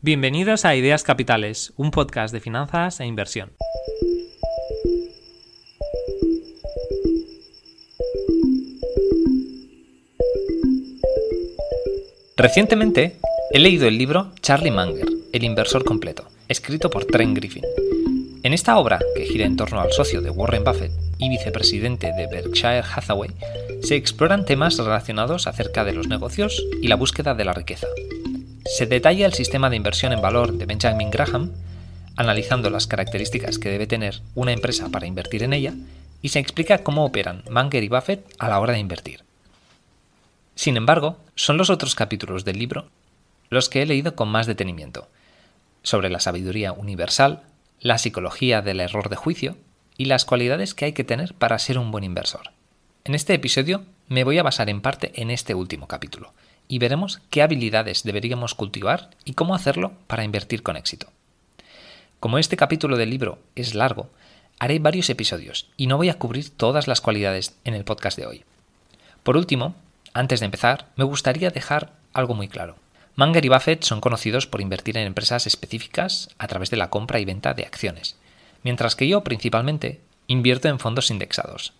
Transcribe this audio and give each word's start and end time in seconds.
Bienvenidos 0.00 0.64
a 0.64 0.76
Ideas 0.76 1.02
Capitales, 1.02 1.72
un 1.76 1.90
podcast 1.90 2.32
de 2.32 2.38
finanzas 2.38 3.00
e 3.00 3.04
inversión. 3.04 3.50
Recientemente 12.36 13.16
he 13.50 13.58
leído 13.58 13.88
el 13.88 13.98
libro 13.98 14.30
Charlie 14.40 14.70
Munger, 14.70 15.08
El 15.32 15.42
inversor 15.42 15.84
completo, 15.84 16.28
escrito 16.46 16.90
por 16.90 17.04
Trent 17.04 17.36
Griffin. 17.36 17.64
En 18.44 18.52
esta 18.52 18.78
obra, 18.78 19.00
que 19.16 19.26
gira 19.26 19.46
en 19.46 19.56
torno 19.56 19.80
al 19.80 19.90
socio 19.90 20.20
de 20.20 20.30
Warren 20.30 20.62
Buffett 20.62 20.92
y 21.18 21.28
vicepresidente 21.28 22.12
de 22.12 22.28
Berkshire 22.28 22.84
Hathaway, 22.84 23.30
se 23.82 23.96
exploran 23.96 24.44
temas 24.44 24.78
relacionados 24.78 25.48
acerca 25.48 25.84
de 25.84 25.92
los 25.92 26.06
negocios 26.06 26.64
y 26.80 26.86
la 26.86 26.94
búsqueda 26.94 27.34
de 27.34 27.44
la 27.44 27.52
riqueza, 27.52 27.88
se 28.68 28.86
detalla 28.86 29.26
el 29.26 29.32
sistema 29.32 29.70
de 29.70 29.76
inversión 29.76 30.12
en 30.12 30.20
valor 30.20 30.52
de 30.52 30.66
Benjamin 30.66 31.10
Graham, 31.10 31.52
analizando 32.16 32.70
las 32.70 32.86
características 32.86 33.58
que 33.58 33.70
debe 33.70 33.86
tener 33.86 34.20
una 34.34 34.52
empresa 34.52 34.88
para 34.90 35.06
invertir 35.06 35.42
en 35.42 35.52
ella, 35.52 35.74
y 36.20 36.28
se 36.30 36.38
explica 36.38 36.78
cómo 36.78 37.04
operan 37.04 37.44
Munger 37.50 37.82
y 37.82 37.88
Buffett 37.88 38.24
a 38.38 38.48
la 38.48 38.60
hora 38.60 38.74
de 38.74 38.80
invertir. 38.80 39.24
Sin 40.54 40.76
embargo, 40.76 41.16
son 41.34 41.56
los 41.56 41.70
otros 41.70 41.94
capítulos 41.94 42.44
del 42.44 42.58
libro 42.58 42.88
los 43.50 43.68
que 43.68 43.82
he 43.82 43.86
leído 43.86 44.14
con 44.14 44.28
más 44.28 44.46
detenimiento, 44.46 45.08
sobre 45.82 46.10
la 46.10 46.20
sabiduría 46.20 46.72
universal, 46.72 47.42
la 47.80 47.98
psicología 47.98 48.62
del 48.62 48.80
error 48.80 49.08
de 49.08 49.16
juicio 49.16 49.56
y 49.96 50.04
las 50.04 50.24
cualidades 50.24 50.74
que 50.74 50.84
hay 50.84 50.92
que 50.92 51.04
tener 51.04 51.34
para 51.34 51.58
ser 51.58 51.78
un 51.78 51.90
buen 51.90 52.04
inversor. 52.04 52.52
En 53.04 53.14
este 53.14 53.34
episodio 53.34 53.84
me 54.08 54.24
voy 54.24 54.38
a 54.38 54.42
basar 54.42 54.68
en 54.68 54.80
parte 54.80 55.12
en 55.14 55.30
este 55.30 55.54
último 55.54 55.88
capítulo, 55.88 56.34
y 56.68 56.78
veremos 56.78 57.20
qué 57.30 57.42
habilidades 57.42 58.04
deberíamos 58.04 58.54
cultivar 58.54 59.10
y 59.24 59.32
cómo 59.32 59.54
hacerlo 59.54 59.92
para 60.06 60.24
invertir 60.24 60.62
con 60.62 60.76
éxito. 60.76 61.08
Como 62.20 62.38
este 62.38 62.56
capítulo 62.56 62.96
del 62.96 63.10
libro 63.10 63.38
es 63.56 63.74
largo, 63.74 64.10
haré 64.58 64.78
varios 64.78 65.08
episodios 65.08 65.68
y 65.76 65.86
no 65.86 65.96
voy 65.96 66.10
a 66.10 66.18
cubrir 66.18 66.50
todas 66.50 66.86
las 66.86 67.00
cualidades 67.00 67.56
en 67.64 67.74
el 67.74 67.84
podcast 67.84 68.18
de 68.18 68.26
hoy. 68.26 68.44
Por 69.22 69.36
último, 69.36 69.74
antes 70.14 70.40
de 70.40 70.46
empezar, 70.46 70.88
me 70.96 71.04
gustaría 71.04 71.50
dejar 71.50 71.92
algo 72.12 72.34
muy 72.34 72.48
claro. 72.48 72.76
Munger 73.16 73.44
y 73.44 73.48
Buffett 73.48 73.82
son 73.82 74.00
conocidos 74.00 74.46
por 74.46 74.60
invertir 74.60 74.96
en 74.96 75.06
empresas 75.06 75.46
específicas 75.46 76.30
a 76.38 76.46
través 76.46 76.70
de 76.70 76.76
la 76.76 76.90
compra 76.90 77.18
y 77.20 77.24
venta 77.24 77.54
de 77.54 77.64
acciones, 77.64 78.16
mientras 78.62 78.94
que 78.96 79.08
yo 79.08 79.24
principalmente 79.24 80.00
invierto 80.26 80.68
en 80.68 80.78
fondos 80.78 81.10
indexados, 81.10 81.72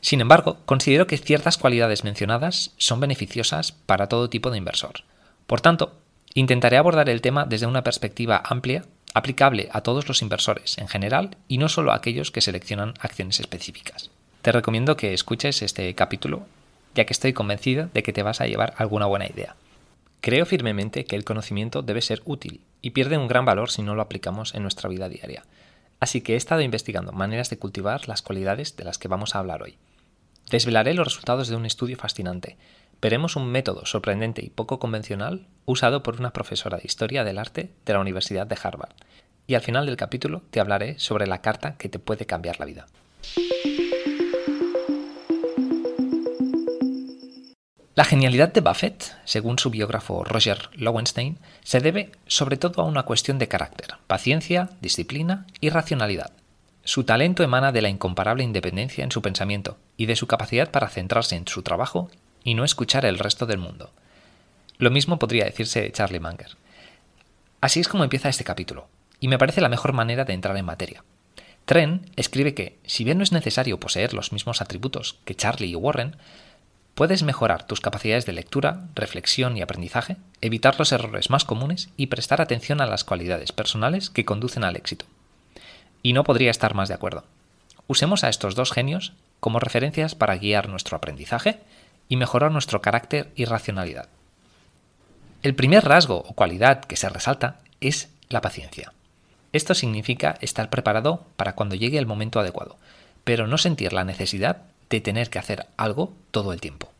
sin 0.00 0.20
embargo, 0.20 0.58
considero 0.66 1.06
que 1.06 1.18
ciertas 1.18 1.58
cualidades 1.58 2.04
mencionadas 2.04 2.72
son 2.76 3.00
beneficiosas 3.00 3.72
para 3.72 4.08
todo 4.08 4.30
tipo 4.30 4.50
de 4.50 4.58
inversor. 4.58 5.02
Por 5.46 5.60
tanto, 5.60 5.94
intentaré 6.34 6.76
abordar 6.76 7.08
el 7.08 7.20
tema 7.20 7.44
desde 7.44 7.66
una 7.66 7.82
perspectiva 7.82 8.42
amplia, 8.44 8.84
aplicable 9.14 9.68
a 9.72 9.80
todos 9.80 10.06
los 10.08 10.22
inversores 10.22 10.78
en 10.78 10.88
general 10.88 11.36
y 11.48 11.58
no 11.58 11.68
solo 11.68 11.92
a 11.92 11.96
aquellos 11.96 12.30
que 12.30 12.40
seleccionan 12.40 12.94
acciones 13.00 13.40
específicas. 13.40 14.10
Te 14.42 14.52
recomiendo 14.52 14.96
que 14.96 15.14
escuches 15.14 15.62
este 15.62 15.92
capítulo, 15.94 16.46
ya 16.94 17.04
que 17.04 17.12
estoy 17.12 17.32
convencido 17.32 17.88
de 17.92 18.02
que 18.02 18.12
te 18.12 18.22
vas 18.22 18.40
a 18.40 18.46
llevar 18.46 18.74
alguna 18.76 19.06
buena 19.06 19.26
idea. 19.26 19.56
Creo 20.20 20.46
firmemente 20.46 21.04
que 21.04 21.16
el 21.16 21.24
conocimiento 21.24 21.82
debe 21.82 22.02
ser 22.02 22.22
útil 22.24 22.60
y 22.82 22.90
pierde 22.90 23.18
un 23.18 23.28
gran 23.28 23.44
valor 23.44 23.70
si 23.70 23.82
no 23.82 23.94
lo 23.94 24.02
aplicamos 24.02 24.54
en 24.54 24.62
nuestra 24.62 24.88
vida 24.88 25.08
diaria. 25.08 25.44
Así 25.98 26.20
que 26.20 26.34
he 26.34 26.36
estado 26.36 26.60
investigando 26.60 27.12
maneras 27.12 27.48
de 27.50 27.58
cultivar 27.58 28.08
las 28.08 28.22
cualidades 28.22 28.76
de 28.76 28.84
las 28.84 28.98
que 28.98 29.08
vamos 29.08 29.34
a 29.34 29.38
hablar 29.38 29.62
hoy. 29.62 29.76
Desvelaré 30.50 30.94
los 30.94 31.06
resultados 31.06 31.48
de 31.48 31.56
un 31.56 31.66
estudio 31.66 31.96
fascinante. 31.96 32.56
Veremos 33.02 33.34
un 33.34 33.50
método 33.50 33.84
sorprendente 33.84 34.44
y 34.44 34.50
poco 34.50 34.78
convencional 34.78 35.48
usado 35.64 36.02
por 36.02 36.20
una 36.20 36.32
profesora 36.32 36.78
de 36.78 36.84
Historia 36.84 37.24
del 37.24 37.38
Arte 37.38 37.72
de 37.84 37.92
la 37.92 38.00
Universidad 38.00 38.46
de 38.46 38.56
Harvard. 38.62 38.94
Y 39.48 39.54
al 39.54 39.62
final 39.62 39.86
del 39.86 39.96
capítulo 39.96 40.42
te 40.50 40.60
hablaré 40.60 40.98
sobre 40.98 41.26
la 41.26 41.40
carta 41.40 41.76
que 41.76 41.88
te 41.88 41.98
puede 41.98 42.26
cambiar 42.26 42.60
la 42.60 42.66
vida. 42.66 42.86
La 47.96 48.04
genialidad 48.04 48.52
de 48.52 48.60
Buffett, 48.60 49.16
según 49.24 49.58
su 49.58 49.70
biógrafo 49.70 50.22
Roger 50.22 50.68
Lowenstein, 50.74 51.38
se 51.64 51.80
debe 51.80 52.12
sobre 52.26 52.56
todo 52.56 52.82
a 52.82 52.84
una 52.84 53.04
cuestión 53.04 53.38
de 53.38 53.48
carácter, 53.48 53.94
paciencia, 54.06 54.70
disciplina 54.80 55.46
y 55.60 55.70
racionalidad. 55.70 56.30
Su 56.86 57.02
talento 57.02 57.42
emana 57.42 57.72
de 57.72 57.82
la 57.82 57.88
incomparable 57.88 58.44
independencia 58.44 59.02
en 59.02 59.10
su 59.10 59.20
pensamiento 59.20 59.76
y 59.96 60.06
de 60.06 60.14
su 60.14 60.28
capacidad 60.28 60.70
para 60.70 60.88
centrarse 60.88 61.34
en 61.34 61.48
su 61.48 61.64
trabajo 61.64 62.08
y 62.44 62.54
no 62.54 62.62
escuchar 62.62 63.04
el 63.04 63.18
resto 63.18 63.44
del 63.44 63.58
mundo. 63.58 63.90
Lo 64.78 64.92
mismo 64.92 65.18
podría 65.18 65.46
decirse 65.46 65.80
de 65.82 65.90
Charlie 65.90 66.20
Munger. 66.20 66.56
Así 67.60 67.80
es 67.80 67.88
como 67.88 68.04
empieza 68.04 68.28
este 68.28 68.44
capítulo, 68.44 68.86
y 69.18 69.26
me 69.26 69.36
parece 69.36 69.60
la 69.60 69.68
mejor 69.68 69.94
manera 69.94 70.24
de 70.24 70.32
entrar 70.32 70.56
en 70.56 70.64
materia. 70.64 71.02
Tren 71.64 72.08
escribe 72.14 72.54
que, 72.54 72.78
si 72.86 73.02
bien 73.02 73.18
no 73.18 73.24
es 73.24 73.32
necesario 73.32 73.80
poseer 73.80 74.14
los 74.14 74.32
mismos 74.32 74.62
atributos 74.62 75.18
que 75.24 75.34
Charlie 75.34 75.70
y 75.70 75.74
Warren, 75.74 76.14
puedes 76.94 77.24
mejorar 77.24 77.66
tus 77.66 77.80
capacidades 77.80 78.26
de 78.26 78.32
lectura, 78.32 78.86
reflexión 78.94 79.56
y 79.56 79.62
aprendizaje, 79.62 80.18
evitar 80.40 80.78
los 80.78 80.92
errores 80.92 81.30
más 81.30 81.44
comunes 81.44 81.88
y 81.96 82.06
prestar 82.06 82.40
atención 82.40 82.80
a 82.80 82.86
las 82.86 83.02
cualidades 83.02 83.50
personales 83.50 84.08
que 84.08 84.24
conducen 84.24 84.62
al 84.62 84.76
éxito. 84.76 85.04
Y 86.06 86.12
no 86.12 86.22
podría 86.22 86.52
estar 86.52 86.74
más 86.74 86.86
de 86.86 86.94
acuerdo. 86.94 87.24
Usemos 87.88 88.22
a 88.22 88.28
estos 88.28 88.54
dos 88.54 88.70
genios 88.70 89.12
como 89.40 89.58
referencias 89.58 90.14
para 90.14 90.36
guiar 90.36 90.68
nuestro 90.68 90.96
aprendizaje 90.96 91.58
y 92.08 92.14
mejorar 92.14 92.52
nuestro 92.52 92.80
carácter 92.80 93.32
y 93.34 93.44
racionalidad. 93.44 94.08
El 95.42 95.56
primer 95.56 95.84
rasgo 95.84 96.18
o 96.18 96.34
cualidad 96.34 96.84
que 96.84 96.94
se 96.94 97.08
resalta 97.08 97.56
es 97.80 98.08
la 98.28 98.40
paciencia. 98.40 98.92
Esto 99.52 99.74
significa 99.74 100.38
estar 100.40 100.70
preparado 100.70 101.26
para 101.34 101.56
cuando 101.56 101.74
llegue 101.74 101.98
el 101.98 102.06
momento 102.06 102.38
adecuado, 102.38 102.76
pero 103.24 103.48
no 103.48 103.58
sentir 103.58 103.92
la 103.92 104.04
necesidad 104.04 104.58
de 104.88 105.00
tener 105.00 105.28
que 105.28 105.40
hacer 105.40 105.66
algo 105.76 106.12
todo 106.30 106.52
el 106.52 106.60
tiempo. 106.60 106.92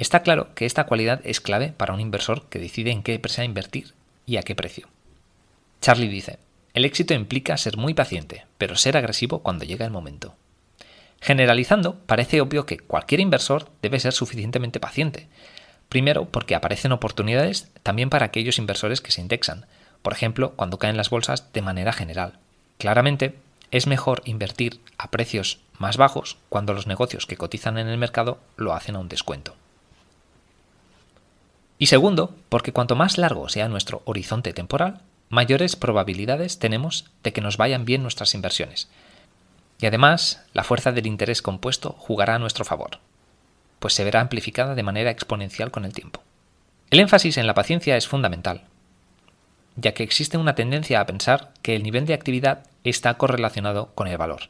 Está 0.00 0.22
claro 0.22 0.52
que 0.56 0.66
esta 0.66 0.86
cualidad 0.86 1.20
es 1.22 1.40
clave 1.40 1.72
para 1.76 1.94
un 1.94 2.00
inversor 2.00 2.46
que 2.48 2.58
decide 2.58 2.90
en 2.90 3.04
qué 3.04 3.14
empresa 3.14 3.44
invertir 3.44 3.94
y 4.26 4.36
a 4.36 4.42
qué 4.42 4.56
precio. 4.56 4.88
Charlie 5.80 6.08
dice, 6.08 6.40
el 6.76 6.84
éxito 6.84 7.14
implica 7.14 7.56
ser 7.56 7.78
muy 7.78 7.94
paciente, 7.94 8.44
pero 8.58 8.76
ser 8.76 8.98
agresivo 8.98 9.38
cuando 9.38 9.64
llega 9.64 9.86
el 9.86 9.90
momento. 9.90 10.34
Generalizando, 11.22 11.98
parece 12.04 12.42
obvio 12.42 12.66
que 12.66 12.76
cualquier 12.76 13.20
inversor 13.20 13.70
debe 13.80 13.98
ser 13.98 14.12
suficientemente 14.12 14.78
paciente. 14.78 15.26
Primero, 15.88 16.26
porque 16.26 16.54
aparecen 16.54 16.92
oportunidades 16.92 17.72
también 17.82 18.10
para 18.10 18.26
aquellos 18.26 18.58
inversores 18.58 19.00
que 19.00 19.10
se 19.10 19.22
indexan, 19.22 19.64
por 20.02 20.12
ejemplo, 20.12 20.52
cuando 20.54 20.78
caen 20.78 20.98
las 20.98 21.08
bolsas 21.08 21.50
de 21.54 21.62
manera 21.62 21.94
general. 21.94 22.34
Claramente, 22.76 23.36
es 23.70 23.86
mejor 23.86 24.20
invertir 24.26 24.78
a 24.98 25.10
precios 25.10 25.60
más 25.78 25.96
bajos 25.96 26.36
cuando 26.50 26.74
los 26.74 26.86
negocios 26.86 27.24
que 27.24 27.38
cotizan 27.38 27.78
en 27.78 27.88
el 27.88 27.96
mercado 27.96 28.38
lo 28.58 28.74
hacen 28.74 28.96
a 28.96 28.98
un 28.98 29.08
descuento. 29.08 29.56
Y 31.78 31.86
segundo, 31.86 32.34
porque 32.50 32.74
cuanto 32.74 32.96
más 32.96 33.16
largo 33.16 33.48
sea 33.48 33.66
nuestro 33.66 34.02
horizonte 34.04 34.52
temporal, 34.52 35.00
mayores 35.28 35.76
probabilidades 35.76 36.58
tenemos 36.58 37.06
de 37.22 37.32
que 37.32 37.40
nos 37.40 37.56
vayan 37.56 37.84
bien 37.84 38.02
nuestras 38.02 38.34
inversiones. 38.34 38.88
Y 39.80 39.86
además, 39.86 40.44
la 40.52 40.64
fuerza 40.64 40.92
del 40.92 41.06
interés 41.06 41.42
compuesto 41.42 41.94
jugará 41.98 42.36
a 42.36 42.38
nuestro 42.38 42.64
favor, 42.64 42.98
pues 43.78 43.94
se 43.94 44.04
verá 44.04 44.20
amplificada 44.20 44.74
de 44.74 44.82
manera 44.82 45.10
exponencial 45.10 45.70
con 45.70 45.84
el 45.84 45.92
tiempo. 45.92 46.22
El 46.90 47.00
énfasis 47.00 47.36
en 47.36 47.46
la 47.46 47.54
paciencia 47.54 47.96
es 47.96 48.06
fundamental, 48.06 48.64
ya 49.76 49.92
que 49.92 50.02
existe 50.02 50.38
una 50.38 50.54
tendencia 50.54 51.00
a 51.00 51.06
pensar 51.06 51.52
que 51.62 51.76
el 51.76 51.82
nivel 51.82 52.06
de 52.06 52.14
actividad 52.14 52.64
está 52.84 53.14
correlacionado 53.14 53.90
con 53.94 54.06
el 54.06 54.16
valor. 54.16 54.48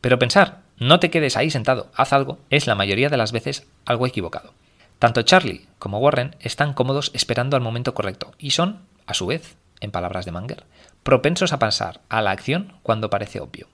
Pero 0.00 0.18
pensar, 0.18 0.62
no 0.78 1.00
te 1.00 1.10
quedes 1.10 1.36
ahí 1.36 1.50
sentado, 1.50 1.90
haz 1.94 2.12
algo, 2.12 2.38
es 2.50 2.66
la 2.66 2.74
mayoría 2.74 3.08
de 3.08 3.16
las 3.16 3.32
veces 3.32 3.66
algo 3.84 4.06
equivocado. 4.06 4.54
Tanto 4.98 5.22
Charlie 5.22 5.66
como 5.78 5.98
Warren 5.98 6.36
están 6.40 6.72
cómodos 6.72 7.10
esperando 7.14 7.56
al 7.56 7.62
momento 7.62 7.94
correcto 7.94 8.32
y 8.38 8.52
son, 8.52 8.80
a 9.06 9.14
su 9.14 9.26
vez, 9.26 9.56
en 9.84 9.90
palabras 9.90 10.24
de 10.24 10.32
Manger, 10.32 10.64
propensos 11.02 11.52
a 11.52 11.58
pasar 11.58 12.00
a 12.08 12.22
la 12.22 12.30
acción 12.30 12.72
cuando 12.82 13.10
parece 13.10 13.40
obvio. 13.40 13.68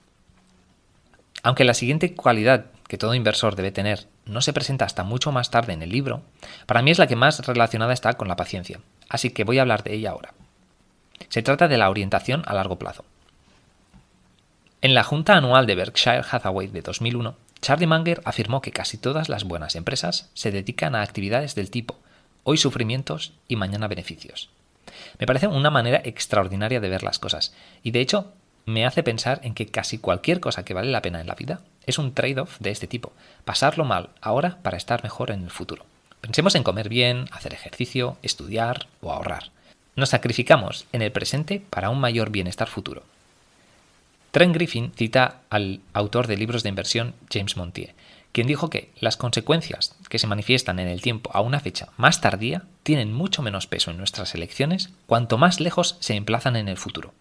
Aunque 1.43 1.64
la 1.64 1.75
siguiente 1.75 2.14
cualidad 2.14 2.67
que 2.87 2.99
todo 2.99 3.14
inversor 3.14 3.56
debe 3.56 3.73
tener 3.73 4.06
no 4.26 4.43
se 4.43 4.52
presenta 4.52 4.85
hasta 4.85 5.05
mucho 5.05 5.32
más 5.32 5.50
tarde 5.50 5.73
en 5.73 5.82
el 5.82 5.90
libro, 5.90 6.23
para 6.67 6.82
mí 6.82 6.90
es 6.90 6.99
la 6.99 7.06
que 7.06 7.17
más 7.17 7.46
relacionada 7.46 7.93
está 7.93 8.14
con 8.14 8.29
la 8.29 8.37
paciencia, 8.37 8.81
así 9.08 9.31
que 9.31 9.44
voy 9.44 9.58
a 9.58 9.62
hablar 9.62 9.82
de 9.82 9.94
ella 9.94 10.11
ahora. 10.11 10.35
Se 11.29 11.43
trata 11.43 11.69
de 11.69 11.79
la 11.79 11.88
orientación 11.88 12.43
a 12.46 12.55
largo 12.55 12.79
plazo. 12.79 13.05
En 14.82 14.94
la 14.94 15.05
Junta 15.05 15.37
Anual 15.37 15.67
de 15.67 15.75
Berkshire 15.75 16.23
Hathaway 16.31 16.69
de 16.69 16.82
2001, 16.82 17.37
Charlie 17.61 17.87
Munger 17.87 18.23
afirmó 18.25 18.62
que 18.62 18.73
casi 18.73 18.96
todas 18.96 19.29
las 19.29 19.44
buenas 19.44 19.76
empresas 19.76 20.31
se 20.35 20.50
dedican 20.50 20.94
a 20.94 21.02
actividades 21.02 21.55
del 21.55 21.70
tipo 21.70 21.99
hoy 22.43 22.56
sufrimientos 22.56 23.32
y 23.49 23.56
mañana 23.56 23.88
beneficios. 23.88 24.50
Me 25.19 25.26
parece 25.26 25.46
una 25.46 25.70
manera 25.70 26.00
extraordinaria 26.04 26.81
de 26.81 26.88
ver 26.88 27.02
las 27.02 27.19
cosas. 27.19 27.54
Y 27.82 27.90
de 27.90 28.00
hecho, 28.00 28.32
me 28.66 28.87
hace 28.87 29.02
pensar 29.02 29.40
en 29.42 29.54
que 29.54 29.66
casi 29.66 29.98
cualquier 29.98 30.40
cosa 30.40 30.64
que 30.64 30.75
vale 30.75 30.90
la 30.90 31.02
pena 31.02 31.20
en 31.20 31.26
la 31.26 31.34
vida 31.34 31.60
es 31.87 31.98
un 31.98 32.14
trade-off 32.14 32.58
de 32.60 32.70
este 32.70 32.87
tipo. 32.87 33.12
Pasarlo 33.44 33.84
mal 33.84 34.10
ahora 34.20 34.58
para 34.62 34.76
estar 34.76 35.02
mejor 35.02 35.31
en 35.31 35.42
el 35.42 35.50
futuro. 35.50 35.84
Pensemos 36.20 36.54
en 36.54 36.62
comer 36.62 36.88
bien, 36.88 37.26
hacer 37.32 37.54
ejercicio, 37.54 38.16
estudiar 38.22 38.87
o 39.00 39.12
ahorrar. 39.12 39.50
nos 39.96 40.10
sacrificamos 40.10 40.87
en 40.92 41.02
el 41.02 41.12
presente 41.12 41.62
para 41.69 41.90
un 41.90 42.00
mayor 42.00 42.31
bienestar 42.31 42.69
futuro. 42.69 43.02
Trent 44.31 44.54
Griffin 44.54 44.92
cita 44.94 45.40
al 45.50 45.81
autor 45.92 46.26
de 46.26 46.37
libros 46.37 46.62
de 46.62 46.69
inversión 46.69 47.14
James 47.31 47.56
Montier, 47.56 47.94
quien 48.32 48.47
dijo 48.47 48.71
que 48.71 48.93
las 49.00 49.17
consecuencias 49.17 49.97
que 50.09 50.19
se 50.19 50.27
manifiestan 50.27 50.79
en 50.79 50.88
el 50.88 51.03
tiempo 51.03 51.31
a 51.35 51.41
una 51.41 51.61
fecha 51.61 51.88
más 51.97 52.21
tardía 52.21 52.65
tienen 52.82 53.12
mucho 53.12 53.43
menos 53.43 53.67
peso 53.67 53.91
en 53.91 53.99
nuestras 53.99 54.35
elecciones 54.35 54.91
cuanto 55.06 55.38
más 55.38 55.61
lejos 55.61 55.97
se 56.00 56.15
emplazan 56.15 56.56
en 56.56 56.69
el 56.69 56.77
futuro. 56.77 57.12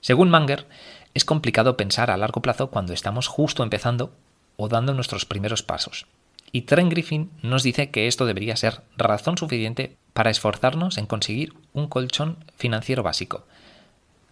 Según 0.00 0.30
Manger, 0.30 0.66
es 1.14 1.24
complicado 1.24 1.76
pensar 1.76 2.10
a 2.10 2.16
largo 2.16 2.42
plazo 2.42 2.70
cuando 2.70 2.92
estamos 2.92 3.26
justo 3.26 3.62
empezando 3.62 4.12
o 4.56 4.68
dando 4.68 4.94
nuestros 4.94 5.24
primeros 5.24 5.62
pasos. 5.62 6.06
Y 6.52 6.62
Trent 6.62 6.90
Griffin 6.90 7.30
nos 7.42 7.62
dice 7.62 7.90
que 7.90 8.06
esto 8.06 8.26
debería 8.26 8.56
ser 8.56 8.82
razón 8.96 9.36
suficiente 9.36 9.96
para 10.12 10.30
esforzarnos 10.30 10.98
en 10.98 11.06
conseguir 11.06 11.52
un 11.72 11.88
colchón 11.88 12.38
financiero 12.56 13.02
básico, 13.02 13.46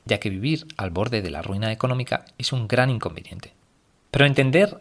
ya 0.05 0.21
que 0.21 0.31
vivir 0.31 0.67
al 0.77 0.91
borde 0.91 1.23
de 1.23 1.31
la 1.31 1.43
ruina 1.43 1.73
económica 1.73 2.25
es 2.39 2.53
un 2.53 2.69
gran 2.69 2.91
inconveniente. 2.91 3.53
Pero 4.11 4.27
entender 4.27 4.79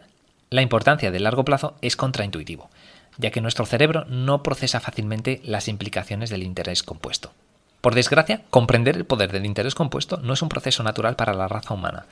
la 0.52 0.62
importancia 0.62 1.10
del 1.10 1.24
largo 1.24 1.44
plazo 1.44 1.74
es 1.80 1.96
contraintuitivo, 1.96 2.68
ya 3.16 3.30
que 3.30 3.40
nuestro 3.40 3.64
cerebro 3.64 4.04
no 4.04 4.42
procesa 4.42 4.80
fácilmente 4.80 5.40
las 5.44 5.66
implicaciones 5.66 6.28
del 6.28 6.42
interés 6.42 6.82
compuesto. 6.82 7.32
Por 7.80 7.94
desgracia, 7.94 8.42
comprender 8.50 8.96
el 8.96 9.06
poder 9.06 9.32
del 9.32 9.46
interés 9.46 9.74
compuesto 9.74 10.18
no 10.18 10.34
es 10.34 10.42
un 10.42 10.50
proceso 10.50 10.82
natural 10.82 11.16
para 11.16 11.32
la 11.32 11.48
raza 11.48 11.72
humana. 11.72 12.04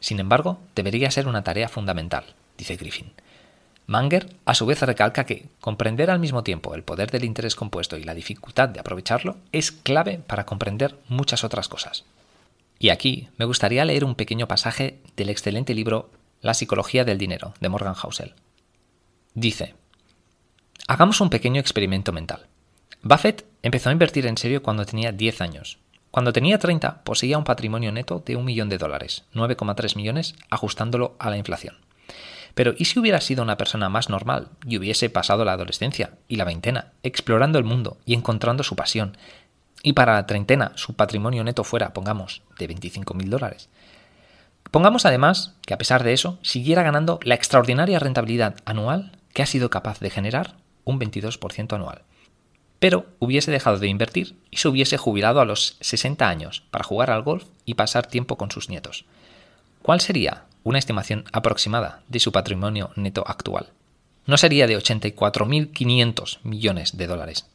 Sin 0.00 0.18
embargo, 0.18 0.58
debería 0.74 1.12
ser 1.12 1.28
una 1.28 1.44
tarea 1.44 1.68
fundamental, 1.68 2.24
dice 2.58 2.76
Griffin. 2.76 3.12
Manger, 3.86 4.34
a 4.44 4.54
su 4.54 4.66
vez, 4.66 4.82
recalca 4.82 5.24
que 5.24 5.46
comprender 5.60 6.10
al 6.10 6.18
mismo 6.18 6.42
tiempo 6.42 6.74
el 6.74 6.82
poder 6.82 7.12
del 7.12 7.24
interés 7.24 7.54
compuesto 7.54 7.96
y 7.96 8.02
la 8.02 8.14
dificultad 8.14 8.68
de 8.68 8.80
aprovecharlo 8.80 9.36
es 9.52 9.70
clave 9.70 10.18
para 10.26 10.44
comprender 10.44 10.98
muchas 11.08 11.44
otras 11.44 11.68
cosas. 11.68 12.04
Y 12.80 12.88
aquí 12.88 13.28
me 13.38 13.44
gustaría 13.44 13.84
leer 13.84 14.04
un 14.04 14.16
pequeño 14.16 14.48
pasaje 14.48 14.98
del 15.16 15.30
excelente 15.30 15.72
libro 15.72 16.10
La 16.46 16.54
psicología 16.54 17.04
del 17.04 17.18
dinero 17.18 17.54
de 17.58 17.68
Morgan 17.68 17.94
Housel. 17.94 18.32
Dice, 19.34 19.74
hagamos 20.86 21.20
un 21.20 21.28
pequeño 21.28 21.60
experimento 21.60 22.12
mental. 22.12 22.46
Buffett 23.02 23.44
empezó 23.62 23.88
a 23.88 23.92
invertir 23.92 24.26
en 24.26 24.38
serio 24.38 24.62
cuando 24.62 24.86
tenía 24.86 25.10
10 25.10 25.40
años. 25.40 25.78
Cuando 26.12 26.32
tenía 26.32 26.60
30 26.60 27.02
poseía 27.02 27.36
un 27.36 27.42
patrimonio 27.42 27.90
neto 27.90 28.22
de 28.24 28.36
un 28.36 28.44
millón 28.44 28.68
de 28.68 28.78
dólares, 28.78 29.24
9,3 29.34 29.96
millones 29.96 30.36
ajustándolo 30.48 31.16
a 31.18 31.30
la 31.30 31.36
inflación. 31.36 31.78
Pero 32.54 32.74
¿y 32.78 32.84
si 32.84 33.00
hubiera 33.00 33.20
sido 33.20 33.42
una 33.42 33.56
persona 33.56 33.88
más 33.88 34.08
normal 34.08 34.50
y 34.64 34.78
hubiese 34.78 35.10
pasado 35.10 35.44
la 35.44 35.54
adolescencia 35.54 36.12
y 36.28 36.36
la 36.36 36.44
veintena, 36.44 36.92
explorando 37.02 37.58
el 37.58 37.64
mundo 37.64 37.96
y 38.06 38.14
encontrando 38.14 38.62
su 38.62 38.76
pasión, 38.76 39.16
y 39.82 39.94
para 39.94 40.14
la 40.14 40.26
treintena 40.28 40.70
su 40.76 40.94
patrimonio 40.94 41.42
neto 41.42 41.64
fuera, 41.64 41.92
pongamos, 41.92 42.42
de 42.56 42.68
25.000 42.68 43.28
dólares. 43.28 43.68
Pongamos 44.76 45.06
además 45.06 45.54
que 45.64 45.72
a 45.72 45.78
pesar 45.78 46.04
de 46.04 46.12
eso 46.12 46.38
siguiera 46.42 46.82
ganando 46.82 47.18
la 47.22 47.34
extraordinaria 47.34 47.98
rentabilidad 47.98 48.56
anual 48.66 49.12
que 49.32 49.40
ha 49.40 49.46
sido 49.46 49.70
capaz 49.70 50.00
de 50.00 50.10
generar 50.10 50.56
un 50.84 51.00
22% 51.00 51.72
anual. 51.72 52.02
Pero 52.78 53.06
hubiese 53.18 53.50
dejado 53.50 53.78
de 53.78 53.88
invertir 53.88 54.36
y 54.50 54.58
se 54.58 54.68
hubiese 54.68 54.98
jubilado 54.98 55.40
a 55.40 55.46
los 55.46 55.78
60 55.80 56.28
años 56.28 56.62
para 56.70 56.84
jugar 56.84 57.10
al 57.10 57.22
golf 57.22 57.46
y 57.64 57.72
pasar 57.72 58.06
tiempo 58.06 58.36
con 58.36 58.50
sus 58.50 58.68
nietos. 58.68 59.06
¿Cuál 59.80 60.02
sería 60.02 60.44
una 60.62 60.78
estimación 60.78 61.24
aproximada 61.32 62.02
de 62.08 62.20
su 62.20 62.30
patrimonio 62.30 62.90
neto 62.96 63.24
actual? 63.26 63.70
No 64.26 64.36
sería 64.36 64.66
de 64.66 64.76
84.500 64.76 66.40
millones 66.42 66.98
de 66.98 67.06
dólares. 67.06 67.46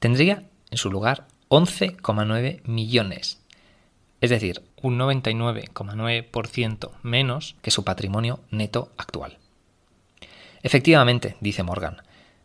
Tendría 0.00 0.42
en 0.72 0.78
su 0.78 0.90
lugar 0.90 1.28
11,9 1.50 2.62
millones. 2.64 3.38
Es 4.20 4.30
decir, 4.30 4.62
un 4.82 4.98
99,9% 4.98 6.90
menos 7.02 7.56
que 7.62 7.70
su 7.70 7.84
patrimonio 7.84 8.40
neto 8.50 8.92
actual. 8.96 9.38
Efectivamente, 10.62 11.36
dice 11.40 11.62
Morgan, 11.62 12.02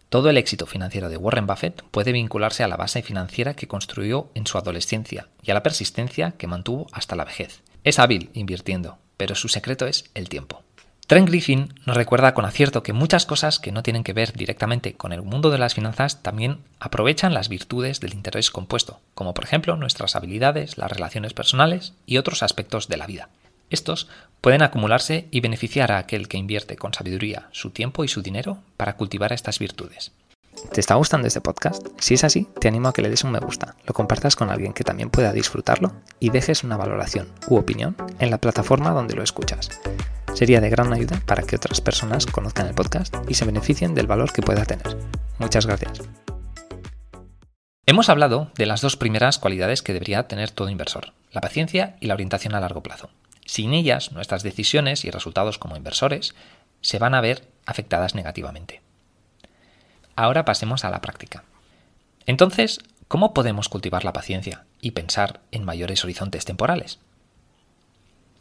todo 0.10 0.30
el 0.30 0.38
éxito 0.38 0.68
financiero 0.68 1.10
de 1.10 1.18
Warren 1.18 1.48
Buffett 1.48 1.84
puede 1.90 2.12
vincularse 2.12 2.64
a 2.64 2.68
la 2.68 2.78
base 2.78 3.02
financiera 3.02 3.56
que 3.56 3.68
construyó 3.68 4.30
en 4.36 4.46
su 4.46 4.58
adolescencia 4.58 5.28
y 5.42 5.52
a 5.52 5.56
la 5.56 5.64
persistencia 5.64 6.36
que 6.38 6.48
mantuvo 6.48 6.88
hasta 6.92 7.16
la 7.16 7.26
vejez. 7.26 7.64
Es 7.84 7.98
hábil 8.00 8.30
invirtiendo, 8.34 9.00
pero 9.18 9.36
su 9.36 9.48
secreto 9.48 9.88
es 9.88 10.10
el 10.14 10.30
tiempo. 10.30 10.63
Trent 11.14 11.30
Griffin 11.30 11.72
nos 11.86 11.96
recuerda 11.96 12.34
con 12.34 12.44
acierto 12.44 12.82
que 12.82 12.92
muchas 12.92 13.28
cosas 13.28 13.60
que 13.60 13.72
no 13.72 13.84
tienen 13.84 14.04
que 14.04 14.14
ver 14.14 14.34
directamente 14.34 14.96
con 14.96 15.14
el 15.14 15.22
mundo 15.22 15.52
de 15.52 15.60
las 15.60 15.76
finanzas 15.76 16.24
también 16.24 16.58
aprovechan 16.80 17.36
las 17.36 17.50
virtudes 17.50 18.00
del 18.00 18.16
interés 18.16 18.50
compuesto, 18.50 19.00
como 19.14 19.36
por 19.36 19.44
ejemplo 19.44 19.76
nuestras 19.76 20.16
habilidades, 20.16 20.80
las 20.80 20.92
relaciones 20.92 21.36
personales 21.36 21.94
y 22.08 22.18
otros 22.18 22.42
aspectos 22.42 22.88
de 22.88 22.98
la 22.98 23.06
vida. 23.06 23.30
Estos 23.70 24.08
pueden 24.42 24.64
acumularse 24.64 25.28
y 25.30 25.42
beneficiar 25.42 25.92
a 25.92 26.00
aquel 26.00 26.28
que 26.28 26.40
invierte 26.40 26.78
con 26.78 26.96
sabiduría 26.96 27.48
su 27.52 27.70
tiempo 27.70 28.04
y 28.04 28.08
su 28.08 28.24
dinero 28.24 28.58
para 28.76 28.98
cultivar 28.98 29.34
estas 29.34 29.60
virtudes. 29.60 30.14
¿Te 30.72 30.80
está 30.80 30.96
gustando 30.96 31.28
este 31.28 31.42
podcast? 31.42 31.86
Si 32.00 32.16
es 32.16 32.24
así, 32.24 32.48
te 32.60 32.68
animo 32.68 32.88
a 32.88 32.94
que 32.94 33.04
le 33.04 33.12
des 33.12 33.24
un 33.24 33.34
me 33.34 33.40
gusta, 33.40 33.76
lo 33.86 33.94
compartas 33.94 34.36
con 34.36 34.50
alguien 34.50 34.74
que 34.74 34.84
también 34.84 35.12
pueda 35.12 35.32
disfrutarlo 35.32 35.94
y 36.20 36.32
dejes 36.32 36.64
una 36.64 36.76
valoración 36.76 37.28
u 37.50 37.58
opinión 37.58 37.96
en 38.18 38.32
la 38.32 38.40
plataforma 38.40 38.90
donde 38.90 39.14
lo 39.14 39.22
escuchas. 39.22 39.70
Sería 40.34 40.62
de 40.62 40.70
gran 40.70 40.92
ayuda 40.92 41.22
para 41.26 41.44
que 41.44 41.56
otras 41.56 41.80
personas 41.80 42.26
conozcan 42.26 42.68
el 42.68 42.74
podcast 42.74 43.16
y 43.30 43.36
se 43.36 43.46
beneficien 43.46 43.94
del 43.94 44.08
valor 44.08 44.34
que 44.34 44.42
pueda 44.42 44.66
tener. 44.66 44.98
Muchas 45.38 45.68
gracias. 45.68 46.02
Hemos 47.86 48.10
hablado 48.10 48.50
de 48.56 48.66
las 48.66 48.82
dos 48.82 48.98
primeras 48.98 49.38
cualidades 49.38 49.84
que 49.84 49.94
debería 49.94 50.28
tener 50.28 50.50
todo 50.50 50.70
inversor, 50.70 51.14
la 51.32 51.42
paciencia 51.42 51.98
y 52.00 52.08
la 52.08 52.16
orientación 52.16 52.56
a 52.56 52.60
largo 52.60 52.82
plazo. 52.82 53.10
Sin 53.46 53.74
ellas, 53.74 54.12
nuestras 54.12 54.42
decisiones 54.42 55.06
y 55.06 55.12
resultados 55.12 55.60
como 55.60 55.78
inversores 55.78 56.34
se 56.82 56.98
van 56.98 57.14
a 57.14 57.22
ver 57.22 57.48
afectadas 57.66 58.16
negativamente. 58.16 58.82
Ahora 60.16 60.46
pasemos 60.46 60.84
a 60.84 60.90
la 60.90 61.02
práctica. 61.02 61.44
Entonces, 62.26 62.80
¿cómo 63.08 63.34
podemos 63.34 63.70
cultivar 63.70 64.04
la 64.04 64.14
paciencia 64.14 64.66
y 64.82 64.92
pensar 64.92 65.42
en 65.52 65.64
mayores 65.64 66.04
horizontes 66.04 66.46
temporales? 66.46 67.00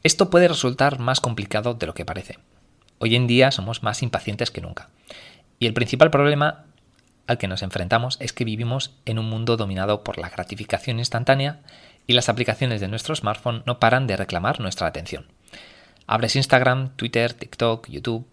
Esto 0.05 0.31
puede 0.31 0.49
resultar 0.49 0.99
más 0.99 1.21
complicado 1.21 1.75
de 1.75 1.87
lo 1.87 1.95
que 1.95 2.05
parece. 2.05 2.41
Hoy 2.99 3.15
en 3.15 3.29
día 3.29 3.53
somos 3.53 3.85
más 3.85 4.03
impacientes 4.03 4.51
que 4.51 4.61
nunca. 4.61 4.89
Y 5.61 5.67
el 5.67 5.75
principal 5.75 6.11
problema 6.11 6.65
al 7.29 7.39
que 7.39 7.47
nos 7.47 7.63
enfrentamos 7.63 8.17
es 8.21 8.33
que 8.33 8.45
vivimos 8.45 8.97
en 9.05 9.21
un 9.21 9.27
mundo 9.27 9.57
dominado 9.57 10.03
por 10.03 10.19
la 10.19 10.29
gratificación 10.29 10.99
instantánea 10.99 11.61
y 12.09 12.15
las 12.15 12.29
aplicaciones 12.29 12.81
de 12.81 12.89
nuestro 12.89 13.15
smartphone 13.15 13.63
no 13.65 13.79
paran 13.79 14.09
de 14.09 14.17
reclamar 14.17 14.59
nuestra 14.59 14.89
atención. 14.89 15.27
Abres 16.09 16.35
Instagram, 16.35 16.97
Twitter, 16.97 17.33
TikTok, 17.33 17.89
YouTube 17.89 18.27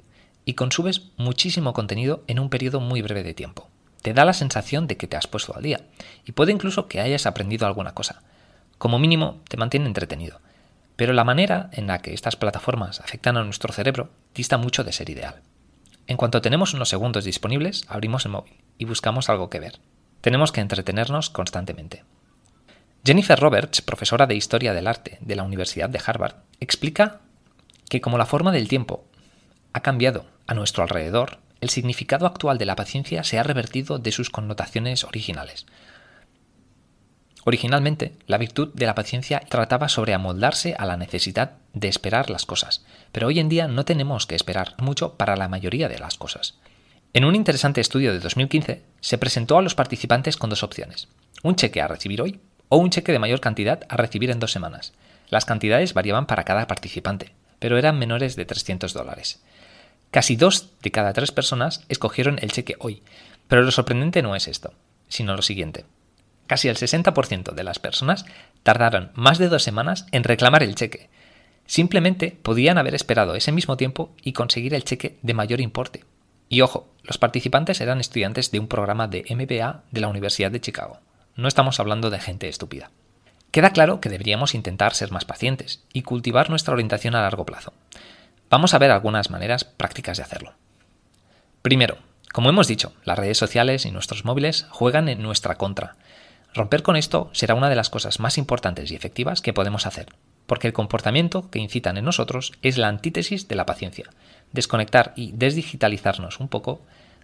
y 0.46 0.56
consumes 0.56 1.04
muchísimo 1.18 1.74
contenido 1.74 2.24
en 2.26 2.40
un 2.40 2.50
periodo 2.50 2.80
muy 2.80 3.04
breve 3.04 3.22
de 3.22 3.36
tiempo. 3.36 3.70
Te 4.02 4.16
da 4.16 4.26
la 4.26 4.34
sensación 4.34 4.88
de 4.88 4.98
que 4.98 5.06
te 5.06 5.18
has 5.18 5.28
puesto 5.28 5.56
al 5.56 5.62
día 5.62 5.82
y 6.26 6.32
puede 6.32 6.52
incluso 6.52 6.88
que 6.88 7.00
hayas 7.00 7.28
aprendido 7.28 7.68
alguna 7.68 7.94
cosa. 7.94 8.24
Como 8.80 8.98
mínimo, 8.98 9.42
te 9.48 9.58
mantiene 9.58 9.86
entretenido 9.86 10.40
pero 11.00 11.14
la 11.14 11.24
manera 11.24 11.70
en 11.72 11.88
la 11.88 12.00
que 12.00 12.14
estas 12.14 12.36
plataformas 12.36 13.00
afectan 13.00 13.38
a 13.38 13.44
nuestro 13.46 13.72
cerebro 13.72 14.10
dista 14.36 14.58
mucho 14.58 14.84
de 14.84 14.92
ser 14.92 15.10
ideal. 15.10 15.42
En 16.08 16.18
cuanto 16.18 16.42
tenemos 16.42 16.74
unos 16.74 16.90
segundos 16.90 17.24
disponibles, 17.24 17.86
abrimos 17.88 18.26
el 18.26 18.34
móvil 18.34 18.56
y 18.78 18.84
buscamos 18.84 19.30
algo 19.30 19.50
que 19.50 19.62
ver. 19.62 19.80
Tenemos 20.20 20.52
que 20.52 20.60
entretenernos 20.60 21.30
constantemente. 21.30 22.04
Jennifer 23.06 23.40
Roberts, 23.40 23.82
profesora 23.82 24.28
de 24.28 24.36
Historia 24.36 24.74
del 24.74 24.88
Arte 24.88 25.20
de 25.22 25.38
la 25.38 25.44
Universidad 25.44 25.90
de 25.90 26.02
Harvard, 26.06 26.36
explica 26.60 27.22
que 27.88 28.02
como 28.02 28.18
la 28.18 28.26
forma 28.26 28.52
del 28.52 28.68
tiempo 28.68 29.06
ha 29.72 29.80
cambiado 29.80 30.26
a 30.48 30.54
nuestro 30.54 30.84
alrededor, 30.84 31.38
el 31.62 31.70
significado 31.70 32.26
actual 32.26 32.58
de 32.58 32.66
la 32.66 32.76
paciencia 32.76 33.24
se 33.24 33.40
ha 33.40 33.44
revertido 33.44 34.00
de 34.00 34.12
sus 34.12 34.30
connotaciones 34.30 35.06
originales. 35.06 35.66
Originalmente, 37.46 38.14
la 38.28 38.38
virtud 38.38 38.70
de 38.74 38.86
la 38.86 38.96
paciencia 38.96 39.40
trataba 39.40 39.88
sobre 39.88 40.14
amoldarse 40.14 40.76
a 40.78 40.86
la 40.86 40.98
necesidad 40.98 41.54
de 41.74 41.88
esperar 41.88 42.30
las 42.30 42.46
cosas, 42.46 42.86
pero 43.12 43.28
hoy 43.28 43.40
en 43.40 43.50
día 43.50 43.68
no 43.68 43.86
tenemos 43.86 44.26
que 44.26 44.36
esperar 44.36 44.76
mucho 44.78 45.14
para 45.16 45.38
la 45.38 45.48
mayoría 45.48 45.88
de 45.88 46.00
las 46.00 46.18
cosas. 46.18 46.60
En 47.14 47.26
un 47.26 47.36
interesante 47.36 47.82
estudio 47.82 48.12
de 48.12 48.20
2015, 48.20 48.84
se 49.00 49.18
presentó 49.18 49.58
a 49.58 49.62
los 49.62 49.74
participantes 49.74 50.38
con 50.38 50.50
dos 50.50 50.64
opciones, 50.64 51.08
un 51.42 51.56
cheque 51.56 51.82
a 51.82 51.88
recibir 51.88 52.22
hoy 52.22 52.40
o 52.68 52.78
un 52.78 52.90
cheque 52.90 53.12
de 53.12 53.20
mayor 53.20 53.40
cantidad 53.40 53.86
a 53.90 53.98
recibir 53.98 54.30
en 54.30 54.40
dos 54.40 54.52
semanas. 54.52 54.94
Las 55.30 55.46
cantidades 55.46 55.94
variaban 55.94 56.28
para 56.28 56.44
cada 56.44 56.68
participante, 56.68 57.32
pero 57.58 57.78
eran 57.78 57.98
menores 57.98 58.36
de 58.36 58.46
300 58.46 58.94
dólares. 58.94 59.42
Casi 60.12 60.36
dos 60.36 60.70
de 60.82 60.92
cada 60.92 61.14
tres 61.14 61.32
personas 61.32 61.84
escogieron 61.88 62.38
el 62.42 62.52
cheque 62.52 62.76
hoy, 62.80 63.02
pero 63.48 63.64
lo 63.64 63.72
sorprendente 63.72 64.22
no 64.22 64.36
es 64.36 64.48
esto, 64.48 64.74
sino 65.08 65.36
lo 65.36 65.42
siguiente 65.42 65.86
casi 66.50 66.68
el 66.68 66.78
60% 66.78 67.54
de 67.54 67.64
las 67.64 67.78
personas 67.78 68.26
tardaron 68.64 69.12
más 69.14 69.38
de 69.38 69.50
dos 69.50 69.62
semanas 69.62 70.08
en 70.12 70.24
reclamar 70.24 70.64
el 70.64 70.74
cheque. 70.74 71.12
Simplemente 71.68 72.36
podían 72.42 72.80
haber 72.80 72.96
esperado 72.96 73.36
ese 73.36 73.52
mismo 73.52 73.78
tiempo 73.78 74.16
y 74.24 74.34
conseguir 74.34 74.74
el 74.74 74.84
cheque 74.84 75.20
de 75.22 75.36
mayor 75.36 75.62
importe. 75.62 76.06
Y 76.50 76.62
ojo, 76.62 76.90
los 77.04 77.20
participantes 77.20 77.82
eran 77.82 78.00
estudiantes 78.00 78.50
de 78.50 78.60
un 78.60 78.68
programa 78.68 79.08
de 79.08 79.24
MBA 79.30 79.84
de 79.92 80.02
la 80.02 80.08
Universidad 80.08 80.50
de 80.50 80.60
Chicago. 80.60 81.00
no 81.36 81.48
estamos 81.48 81.80
hablando 81.80 82.10
de 82.10 82.20
gente 82.20 82.50
estúpida. 82.50 82.90
Queda 83.52 83.70
claro 83.70 84.02
que 84.02 84.10
deberíamos 84.10 84.56
intentar 84.56 84.96
ser 84.96 85.12
más 85.12 85.26
pacientes 85.26 85.84
y 85.94 86.02
cultivar 86.02 86.50
nuestra 86.50 86.74
orientación 86.74 87.14
a 87.14 87.22
largo 87.22 87.46
plazo. 87.46 87.74
Vamos 88.50 88.74
a 88.74 88.80
ver 88.80 88.90
algunas 88.90 89.30
maneras 89.30 89.66
prácticas 89.66 90.18
de 90.18 90.24
hacerlo. 90.24 90.54
Primero, 91.62 92.00
como 92.34 92.50
hemos 92.50 92.68
dicho, 92.68 92.94
las 93.06 93.20
redes 93.20 93.38
sociales 93.38 93.86
y 93.86 93.92
nuestros 93.92 94.26
móviles 94.26 94.66
juegan 94.72 95.10
en 95.10 95.22
nuestra 95.22 95.56
contra. 95.56 95.96
Romper 96.54 96.82
con 96.82 96.96
esto 96.96 97.30
será 97.34 97.56
una 97.56 97.70
de 97.70 97.76
las 97.76 97.90
cosas 97.90 98.20
más 98.20 98.38
importantes 98.38 98.92
y 98.92 98.96
efectivas 98.96 99.42
que 99.42 99.54
podemos 99.54 99.86
hacer, 99.86 100.08
porque 100.48 100.68
el 100.68 100.74
comportamiento 100.74 101.50
que 101.50 101.60
incitan 101.60 101.98
en 101.98 102.06
nosotros 102.06 102.54
es 102.62 102.78
la 102.78 102.88
antítesis 102.88 103.48
de 103.48 103.56
la 103.56 103.66
paciencia. 103.66 104.10
Desconectar 104.52 105.14
y 105.16 105.32
desdigitalizarnos 105.34 106.40
un 106.40 106.48
poco 106.48 106.82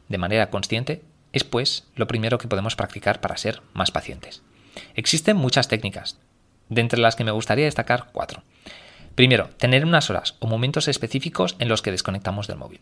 de 0.10 0.20
manera 0.20 0.50
consciente 0.50 1.02
es 1.34 1.44
pues 1.44 1.86
lo 1.96 2.08
primero 2.08 2.38
que 2.38 2.48
podemos 2.48 2.76
practicar 2.76 3.20
para 3.20 3.38
ser 3.38 3.62
más 3.74 3.92
pacientes. 3.92 4.44
Existen 4.94 5.38
muchas 5.38 5.68
técnicas, 5.68 6.18
de 6.70 6.82
entre 6.82 7.00
las 7.00 7.16
que 7.16 7.24
me 7.24 7.32
gustaría 7.32 7.66
destacar 7.66 8.10
cuatro. 8.12 8.44
Primero, 9.16 9.50
tener 9.58 9.86
unas 9.86 10.10
horas 10.10 10.36
o 10.40 10.48
momentos 10.48 10.88
específicos 10.88 11.56
en 11.60 11.70
los 11.70 11.82
que 11.82 11.92
desconectamos 11.92 12.48
del 12.48 12.58
móvil. 12.58 12.82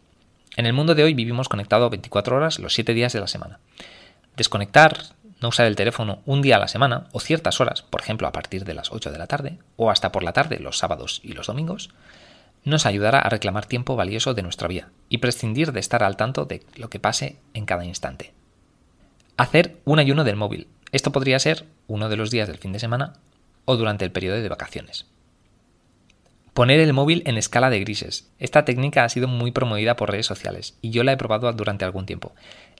En 0.58 0.66
el 0.66 0.74
mundo 0.74 0.94
de 0.94 1.04
hoy 1.04 1.14
vivimos 1.14 1.50
conectados 1.50 1.90
24 1.90 2.36
horas 2.36 2.60
los 2.60 2.74
7 2.74 2.94
días 2.94 3.14
de 3.14 3.20
la 3.20 3.28
semana. 3.28 3.60
Desconectar, 4.36 4.98
no 5.44 5.50
usar 5.50 5.68
el 5.68 5.76
teléfono 5.76 6.22
un 6.26 6.42
día 6.42 6.56
a 6.56 6.60
la 6.60 6.70
semana 6.70 7.08
o 7.12 7.20
ciertas 7.20 7.60
horas, 7.60 7.82
por 7.82 8.02
ejemplo 8.02 8.28
a 8.28 8.32
partir 8.32 8.64
de 8.64 8.74
las 8.74 8.94
8 8.94 9.12
de 9.12 9.18
la 9.18 9.28
tarde 9.28 9.60
o 9.76 9.92
hasta 9.92 10.12
por 10.14 10.24
la 10.24 10.32
tarde 10.32 10.58
los 10.60 10.78
sábados 10.78 11.20
y 11.22 11.34
los 11.34 11.48
domingos, 11.48 11.90
nos 12.64 12.86
ayudará 12.86 13.20
a 13.20 13.28
reclamar 13.28 13.66
tiempo 13.66 13.98
valioso 13.98 14.34
de 14.34 14.42
nuestra 14.42 14.70
vida 14.70 14.90
y 15.10 15.18
prescindir 15.18 15.74
de 15.74 15.82
estar 15.82 16.02
al 16.02 16.16
tanto 16.16 16.46
de 16.46 16.64
lo 16.78 16.90
que 16.90 17.02
pase 17.02 17.36
en 17.54 17.66
cada 17.66 17.84
instante. 17.84 18.34
Hacer 19.36 19.76
un 19.84 20.00
ayuno 20.00 20.24
del 20.24 20.38
móvil. 20.38 20.68
Esto 20.94 21.12
podría 21.12 21.40
ser 21.40 21.66
uno 21.88 22.08
de 22.08 22.16
los 22.16 22.32
días 22.32 22.48
del 22.48 22.58
fin 22.58 22.72
de 22.72 22.80
semana 22.80 23.14
o 23.66 23.76
durante 23.76 24.06
el 24.06 24.14
periodo 24.14 24.42
de 24.42 24.48
vacaciones. 24.48 25.08
Poner 26.54 26.80
el 26.80 26.94
móvil 26.94 27.22
en 27.26 27.38
escala 27.38 27.70
de 27.70 27.82
grises. 27.82 28.32
Esta 28.40 28.64
técnica 28.64 29.04
ha 29.04 29.10
sido 29.10 29.28
muy 29.28 29.52
promovida 29.52 29.98
por 29.98 30.10
redes 30.10 30.26
sociales 30.26 30.78
y 30.82 30.92
yo 30.92 31.04
la 31.04 31.12
he 31.12 31.18
probado 31.18 31.52
durante 31.52 31.84
algún 31.84 32.06
tiempo. 32.06 32.34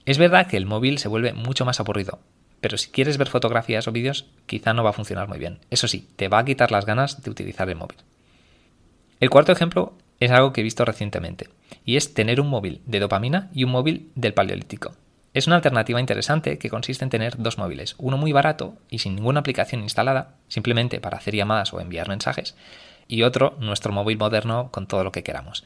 Es 0.06 0.16
verdad 0.16 0.46
que 0.46 0.56
el 0.56 0.64
móvil 0.64 0.96
se 0.96 1.08
vuelve 1.08 1.34
mucho 1.34 1.64
más 1.66 1.80
aburrido, 1.80 2.20
pero 2.64 2.78
si 2.78 2.88
quieres 2.88 3.18
ver 3.18 3.28
fotografías 3.28 3.86
o 3.88 3.92
vídeos 3.92 4.24
quizá 4.46 4.72
no 4.72 4.82
va 4.82 4.88
a 4.88 4.94
funcionar 4.94 5.28
muy 5.28 5.38
bien. 5.38 5.58
Eso 5.68 5.86
sí, 5.86 6.08
te 6.16 6.28
va 6.28 6.38
a 6.38 6.44
quitar 6.46 6.72
las 6.72 6.86
ganas 6.86 7.22
de 7.22 7.30
utilizar 7.30 7.68
el 7.68 7.76
móvil. 7.76 7.98
El 9.20 9.28
cuarto 9.28 9.52
ejemplo 9.52 9.92
es 10.18 10.30
algo 10.30 10.54
que 10.54 10.62
he 10.62 10.64
visto 10.64 10.82
recientemente, 10.86 11.50
y 11.84 11.96
es 11.96 12.14
tener 12.14 12.40
un 12.40 12.48
móvil 12.48 12.80
de 12.86 13.00
dopamina 13.00 13.50
y 13.52 13.64
un 13.64 13.70
móvil 13.70 14.10
del 14.14 14.32
paleolítico. 14.32 14.92
Es 15.34 15.46
una 15.46 15.56
alternativa 15.56 16.00
interesante 16.00 16.56
que 16.56 16.70
consiste 16.70 17.04
en 17.04 17.10
tener 17.10 17.36
dos 17.36 17.58
móviles, 17.58 17.96
uno 17.98 18.16
muy 18.16 18.32
barato 18.32 18.78
y 18.88 19.00
sin 19.00 19.14
ninguna 19.14 19.40
aplicación 19.40 19.82
instalada, 19.82 20.36
simplemente 20.48 21.00
para 21.00 21.18
hacer 21.18 21.34
llamadas 21.34 21.74
o 21.74 21.82
enviar 21.82 22.08
mensajes, 22.08 22.56
y 23.06 23.24
otro, 23.24 23.58
nuestro 23.60 23.92
móvil 23.92 24.16
moderno 24.16 24.70
con 24.70 24.86
todo 24.86 25.04
lo 25.04 25.12
que 25.12 25.22
queramos. 25.22 25.64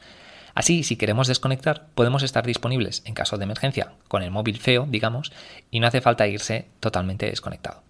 Así, 0.55 0.83
si 0.83 0.95
queremos 0.95 1.27
desconectar, 1.27 1.87
podemos 1.95 2.23
estar 2.23 2.45
disponibles 2.45 3.01
en 3.05 3.13
caso 3.13 3.37
de 3.37 3.43
emergencia 3.43 3.93
con 4.07 4.23
el 4.23 4.31
móvil 4.31 4.59
feo, 4.59 4.87
digamos, 4.89 5.31
y 5.71 5.79
no 5.79 5.87
hace 5.87 6.01
falta 6.01 6.27
irse 6.27 6.67
totalmente 6.79 7.27
desconectado. 7.27 7.83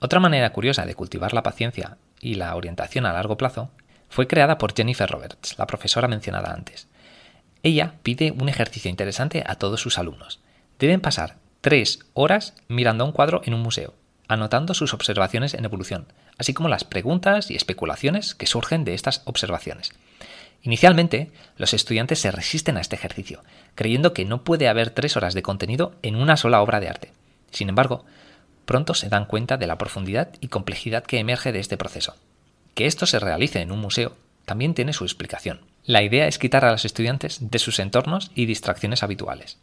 Otra 0.00 0.20
manera 0.20 0.52
curiosa 0.52 0.86
de 0.86 0.94
cultivar 0.94 1.34
la 1.34 1.42
paciencia 1.42 1.98
y 2.20 2.34
la 2.34 2.54
orientación 2.56 3.06
a 3.06 3.12
largo 3.12 3.36
plazo 3.36 3.70
fue 4.08 4.26
creada 4.26 4.58
por 4.58 4.74
Jennifer 4.74 5.08
Roberts, 5.08 5.58
la 5.58 5.66
profesora 5.66 6.08
mencionada 6.08 6.52
antes. 6.52 6.88
Ella 7.62 7.94
pide 8.02 8.32
un 8.32 8.48
ejercicio 8.48 8.90
interesante 8.90 9.44
a 9.46 9.56
todos 9.56 9.80
sus 9.80 9.98
alumnos. 9.98 10.40
Deben 10.78 11.00
pasar 11.00 11.36
tres 11.60 12.00
horas 12.14 12.54
mirando 12.68 13.04
un 13.04 13.12
cuadro 13.12 13.42
en 13.44 13.52
un 13.52 13.60
museo, 13.60 13.94
anotando 14.28 14.72
sus 14.72 14.94
observaciones 14.94 15.52
en 15.52 15.66
evolución, 15.66 16.06
así 16.38 16.54
como 16.54 16.70
las 16.70 16.84
preguntas 16.84 17.50
y 17.50 17.56
especulaciones 17.56 18.34
que 18.34 18.46
surgen 18.46 18.84
de 18.84 18.94
estas 18.94 19.22
observaciones. 19.26 19.92
Inicialmente, 20.62 21.30
los 21.56 21.72
estudiantes 21.72 22.18
se 22.18 22.30
resisten 22.30 22.76
a 22.76 22.80
este 22.80 22.96
ejercicio, 22.96 23.42
creyendo 23.74 24.12
que 24.12 24.24
no 24.24 24.44
puede 24.44 24.68
haber 24.68 24.90
tres 24.90 25.16
horas 25.16 25.34
de 25.34 25.42
contenido 25.42 25.94
en 26.02 26.16
una 26.16 26.36
sola 26.36 26.60
obra 26.60 26.80
de 26.80 26.88
arte. 26.88 27.12
Sin 27.50 27.68
embargo, 27.68 28.04
pronto 28.66 28.94
se 28.94 29.08
dan 29.08 29.24
cuenta 29.24 29.56
de 29.56 29.66
la 29.66 29.78
profundidad 29.78 30.28
y 30.40 30.48
complejidad 30.48 31.04
que 31.04 31.18
emerge 31.18 31.52
de 31.52 31.60
este 31.60 31.76
proceso. 31.76 32.14
Que 32.74 32.86
esto 32.86 33.06
se 33.06 33.18
realice 33.18 33.60
en 33.60 33.72
un 33.72 33.80
museo 33.80 34.16
también 34.44 34.74
tiene 34.74 34.92
su 34.92 35.04
explicación. 35.04 35.60
La 35.84 36.02
idea 36.02 36.26
es 36.26 36.38
quitar 36.38 36.64
a 36.64 36.72
los 36.72 36.84
estudiantes 36.84 37.38
de 37.50 37.58
sus 37.58 37.78
entornos 37.78 38.30
y 38.34 38.46
distracciones 38.46 39.02
habituales. 39.02 39.58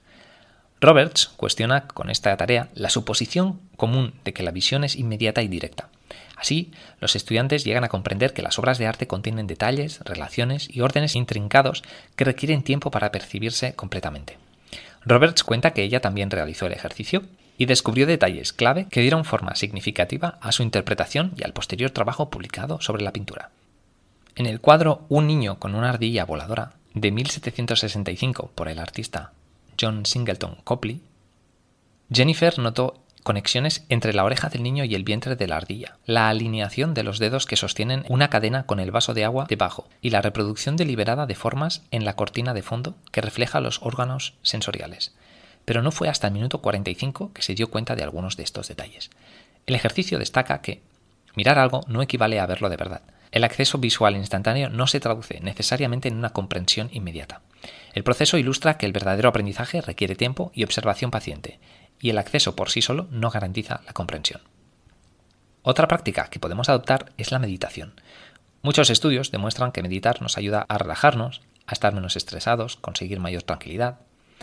Roberts 0.80 1.28
cuestiona 1.36 1.88
con 1.88 2.10
esta 2.10 2.36
tarea 2.38 2.70
la 2.74 2.90
suposición 2.90 3.60
común 3.76 4.14
de 4.24 4.34
que 4.34 4.44
la 4.44 4.52
visión 4.52 4.84
es 4.84 4.96
inmediata 4.96 5.42
y 5.42 5.48
directa. 5.48 5.90
Así, 6.38 6.72
los 7.02 7.16
estudiantes 7.16 7.64
llegan 7.64 7.84
a 7.84 7.90
comprender 7.90 8.34
que 8.34 8.44
las 8.44 8.60
obras 8.60 8.78
de 8.78 8.86
arte 8.86 9.08
contienen 9.08 9.48
detalles, 9.48 10.00
relaciones 10.06 10.70
y 10.72 10.82
órdenes 10.82 11.16
intrincados 11.16 11.84
que 12.16 12.26
requieren 12.26 12.62
tiempo 12.62 12.92
para 12.92 13.12
percibirse 13.12 13.74
completamente. 13.74 14.38
Roberts 15.04 15.44
cuenta 15.44 15.72
que 15.72 15.84
ella 15.84 16.00
también 16.00 16.30
realizó 16.30 16.68
el 16.68 16.74
ejercicio 16.74 17.24
y 17.58 17.66
descubrió 17.66 18.06
detalles 18.06 18.54
clave 18.54 18.88
que 18.90 19.02
dieron 19.02 19.26
forma 19.26 19.56
significativa 19.56 20.38
a 20.42 20.52
su 20.52 20.62
interpretación 20.62 21.34
y 21.38 21.44
al 21.44 21.54
posterior 21.54 21.90
trabajo 21.90 22.30
publicado 22.30 22.82
sobre 22.82 23.04
la 23.04 23.14
pintura. 23.14 23.50
En 24.36 24.46
el 24.46 24.62
cuadro 24.62 25.06
Un 25.10 25.26
niño 25.26 25.58
con 25.58 25.74
una 25.74 25.90
ardilla 25.90 26.26
voladora, 26.26 26.74
de 26.94 27.12
1765 27.12 28.52
por 28.54 28.68
el 28.68 28.80
artista 28.80 29.32
John 29.80 30.06
Singleton 30.06 30.58
Copley, 30.64 31.02
Jennifer 32.12 32.58
notó 32.60 33.00
conexiones 33.28 33.86
entre 33.90 34.14
la 34.14 34.24
oreja 34.24 34.48
del 34.48 34.64
niño 34.64 34.86
y 34.86 34.96
el 34.96 35.04
vientre 35.04 35.36
de 35.36 35.48
la 35.48 35.58
ardilla, 35.58 35.98
la 36.06 36.30
alineación 36.30 36.94
de 36.94 37.04
los 37.04 37.20
dedos 37.20 37.46
que 37.46 37.58
sostienen 37.58 38.06
una 38.08 38.30
cadena 38.30 38.66
con 38.66 38.80
el 38.80 38.90
vaso 38.90 39.14
de 39.14 39.26
agua 39.26 39.48
debajo 39.50 39.90
y 40.02 40.12
la 40.12 40.22
reproducción 40.22 40.78
deliberada 40.78 41.26
de 41.26 41.36
formas 41.36 41.84
en 41.92 42.06
la 42.06 42.16
cortina 42.16 42.54
de 42.54 42.62
fondo 42.62 42.96
que 43.12 43.20
refleja 43.20 43.60
los 43.60 43.82
órganos 43.82 44.36
sensoriales. 44.44 45.14
Pero 45.66 45.82
no 45.82 45.92
fue 45.92 46.08
hasta 46.08 46.28
el 46.28 46.36
minuto 46.36 46.62
45 46.62 47.34
que 47.34 47.42
se 47.42 47.54
dio 47.54 47.70
cuenta 47.70 47.98
de 47.98 48.04
algunos 48.04 48.38
de 48.38 48.44
estos 48.44 48.70
detalles. 48.70 49.10
El 49.66 49.76
ejercicio 49.76 50.20
destaca 50.20 50.62
que 50.62 50.82
mirar 51.36 51.60
algo 51.60 51.82
no 51.88 52.02
equivale 52.02 52.40
a 52.40 52.46
verlo 52.46 52.70
de 52.70 52.78
verdad. 52.78 53.02
El 53.34 53.44
acceso 53.44 53.78
visual 53.78 54.16
instantáneo 54.16 54.70
no 54.70 54.88
se 54.88 55.02
traduce 55.02 55.42
necesariamente 55.42 56.08
en 56.08 56.16
una 56.16 56.30
comprensión 56.30 56.90
inmediata. 56.94 57.42
El 57.94 58.06
proceso 58.06 58.38
ilustra 58.38 58.78
que 58.78 58.86
el 58.86 58.94
verdadero 58.94 59.28
aprendizaje 59.28 59.82
requiere 59.82 60.16
tiempo 60.16 60.50
y 60.56 60.64
observación 60.64 61.12
paciente, 61.12 61.60
y 62.00 62.10
el 62.10 62.18
acceso 62.18 62.56
por 62.56 62.70
sí 62.70 62.82
solo 62.82 63.08
no 63.12 63.30
garantiza 63.30 63.82
la 63.86 63.94
comprensión. 63.94 64.42
Otra 65.64 65.88
práctica 65.88 66.30
que 66.30 66.40
podemos 66.40 66.70
adoptar 66.70 67.12
es 67.18 67.32
la 67.32 67.40
meditación. 67.40 67.94
Muchos 68.62 68.90
estudios 68.90 69.32
demuestran 69.32 69.72
que 69.72 69.82
meditar 69.82 70.22
nos 70.22 70.38
ayuda 70.38 70.66
a 70.70 70.78
relajarnos, 70.78 71.42
a 71.66 71.74
estar 71.74 71.94
menos 71.94 72.16
estresados, 72.16 72.78
conseguir 72.78 73.20
mayor 73.20 73.44
tranquilidad. 73.44 74.00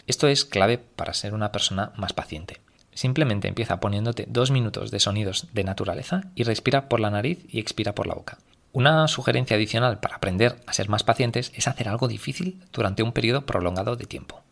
Esto 0.07 0.29
es 0.29 0.45
clave 0.45 0.79
para 0.79 1.15
ser 1.15 1.35
una 1.35 1.51
persona 1.51 1.93
más 1.97 2.13
paciente. 2.13 2.61
Simplemente 2.93 3.49
empieza 3.49 3.81
poniéndote 3.81 4.27
dos 4.29 4.51
minutos 4.51 4.91
de 4.91 5.01
sonidos 5.01 5.49
de 5.53 5.65
naturaleza 5.65 6.23
y 6.35 6.45
respira 6.45 6.89
por 6.89 7.01
la 7.01 7.11
nariz 7.11 7.45
y 7.49 7.59
expira 7.59 7.95
por 7.95 8.07
la 8.07 8.15
boca. 8.15 8.39
Una 8.73 9.09
sugerencia 9.09 9.57
adicional 9.57 10.01
para 10.01 10.17
aprender 10.17 10.57
a 10.67 10.73
ser 10.73 10.89
más 10.89 11.05
pacientes 11.05 11.53
es 11.55 11.69
hacer 11.69 11.89
algo 11.89 12.07
difícil 12.07 12.63
durante 12.73 13.03
un 13.03 13.13
periodo 13.13 13.47
prolongado 13.47 13.97
de 13.97 14.05
tiempo. 14.05 14.44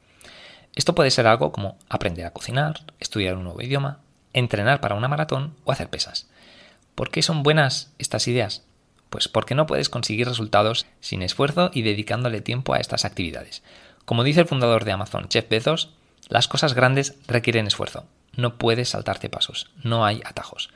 Esto 0.75 0.95
puede 0.95 1.11
ser 1.11 1.27
algo 1.27 1.53
como 1.53 1.77
aprender 1.89 2.25
a 2.25 2.33
cocinar, 2.33 2.81
estudiar 2.99 3.37
un 3.37 3.45
nuevo 3.45 3.61
idioma, 3.61 4.01
entrenar 4.33 4.81
para 4.81 4.95
una 4.95 5.09
maratón 5.09 5.55
o 5.65 5.73
hacer 5.73 5.91
pesas. 5.91 6.29
¿Por 6.95 7.11
qué 7.11 7.23
son 7.23 7.43
buenas 7.43 7.93
estas 7.99 8.27
ideas? 8.29 8.63
Pues 9.11 9.29
porque 9.29 9.55
no 9.55 9.67
puedes 9.67 9.91
conseguir 9.91 10.27
resultados 10.27 10.87
sin 11.01 11.23
esfuerzo 11.23 11.71
y 11.75 11.83
dedicándole 11.83 12.41
tiempo 12.41 12.73
a 12.73 12.79
estas 12.79 13.05
actividades. 13.05 13.63
Como 14.07 14.25
dice 14.25 14.41
el 14.41 14.47
fundador 14.47 14.85
de 14.85 14.93
Amazon, 14.93 15.29
Jeff 15.31 15.49
Bezos, 15.49 15.91
las 16.29 16.49
cosas 16.49 16.75
grandes 16.75 17.17
requieren 17.27 17.67
esfuerzo. 17.67 18.07
No 18.35 18.57
puedes 18.57 18.91
saltarte 18.91 19.29
pasos, 19.29 19.71
no 19.83 20.07
hay 20.07 20.23
atajos. 20.25 20.71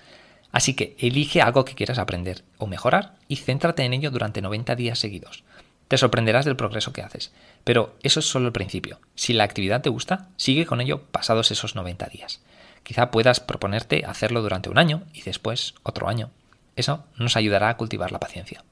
Así 0.53 0.75
que 0.75 0.97
elige 0.99 1.41
algo 1.41 1.65
que 1.65 1.75
quieras 1.75 1.99
aprender 1.99 2.45
o 2.59 2.67
mejorar 2.67 3.15
y 3.29 3.37
céntrate 3.37 3.85
en 3.85 3.95
ello 3.95 4.11
durante 4.11 4.43
90 4.43 4.75
días 4.77 4.99
seguidos. 4.99 5.45
Te 5.89 5.99
sorprenderás 5.99 6.45
del 6.45 6.57
progreso 6.57 6.93
que 6.93 7.03
haces. 7.03 7.33
Pero 7.65 7.97
eso 8.03 8.21
es 8.21 8.29
solo 8.29 8.47
el 8.47 8.53
principio. 8.53 9.01
Si 9.15 9.33
la 9.33 9.45
actividad 9.45 9.83
te 9.83 9.91
gusta, 9.91 10.29
sigue 10.37 10.67
con 10.67 10.81
ello 10.81 11.03
pasados 11.03 11.51
esos 11.51 11.75
90 11.75 12.07
días. 12.07 12.41
Quizá 12.83 13.11
puedas 13.11 13.41
proponerte 13.41 14.05
hacerlo 14.05 14.43
durante 14.43 14.71
un 14.71 14.79
año 14.79 15.03
y 15.13 15.23
después 15.23 15.75
otro 15.83 16.09
año. 16.09 16.31
Eso 16.77 17.05
nos 17.17 17.37
ayudará 17.37 17.69
a 17.69 17.77
cultivar 17.77 18.13
la 18.13 18.21
paciencia. 18.21 18.65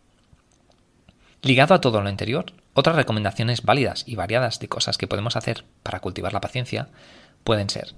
Ligado 1.42 1.74
a 1.74 1.80
todo 1.80 2.00
lo 2.00 2.08
anterior, 2.08 2.46
otras 2.74 2.96
recomendaciones 2.96 3.62
válidas 3.62 4.04
y 4.06 4.16
variadas 4.16 4.60
de 4.60 4.68
cosas 4.68 4.98
que 4.98 5.06
podemos 5.06 5.36
hacer 5.36 5.64
para 5.82 6.00
cultivar 6.00 6.32
la 6.32 6.40
paciencia 6.40 6.88
pueden 7.44 7.68
ser 7.68 7.94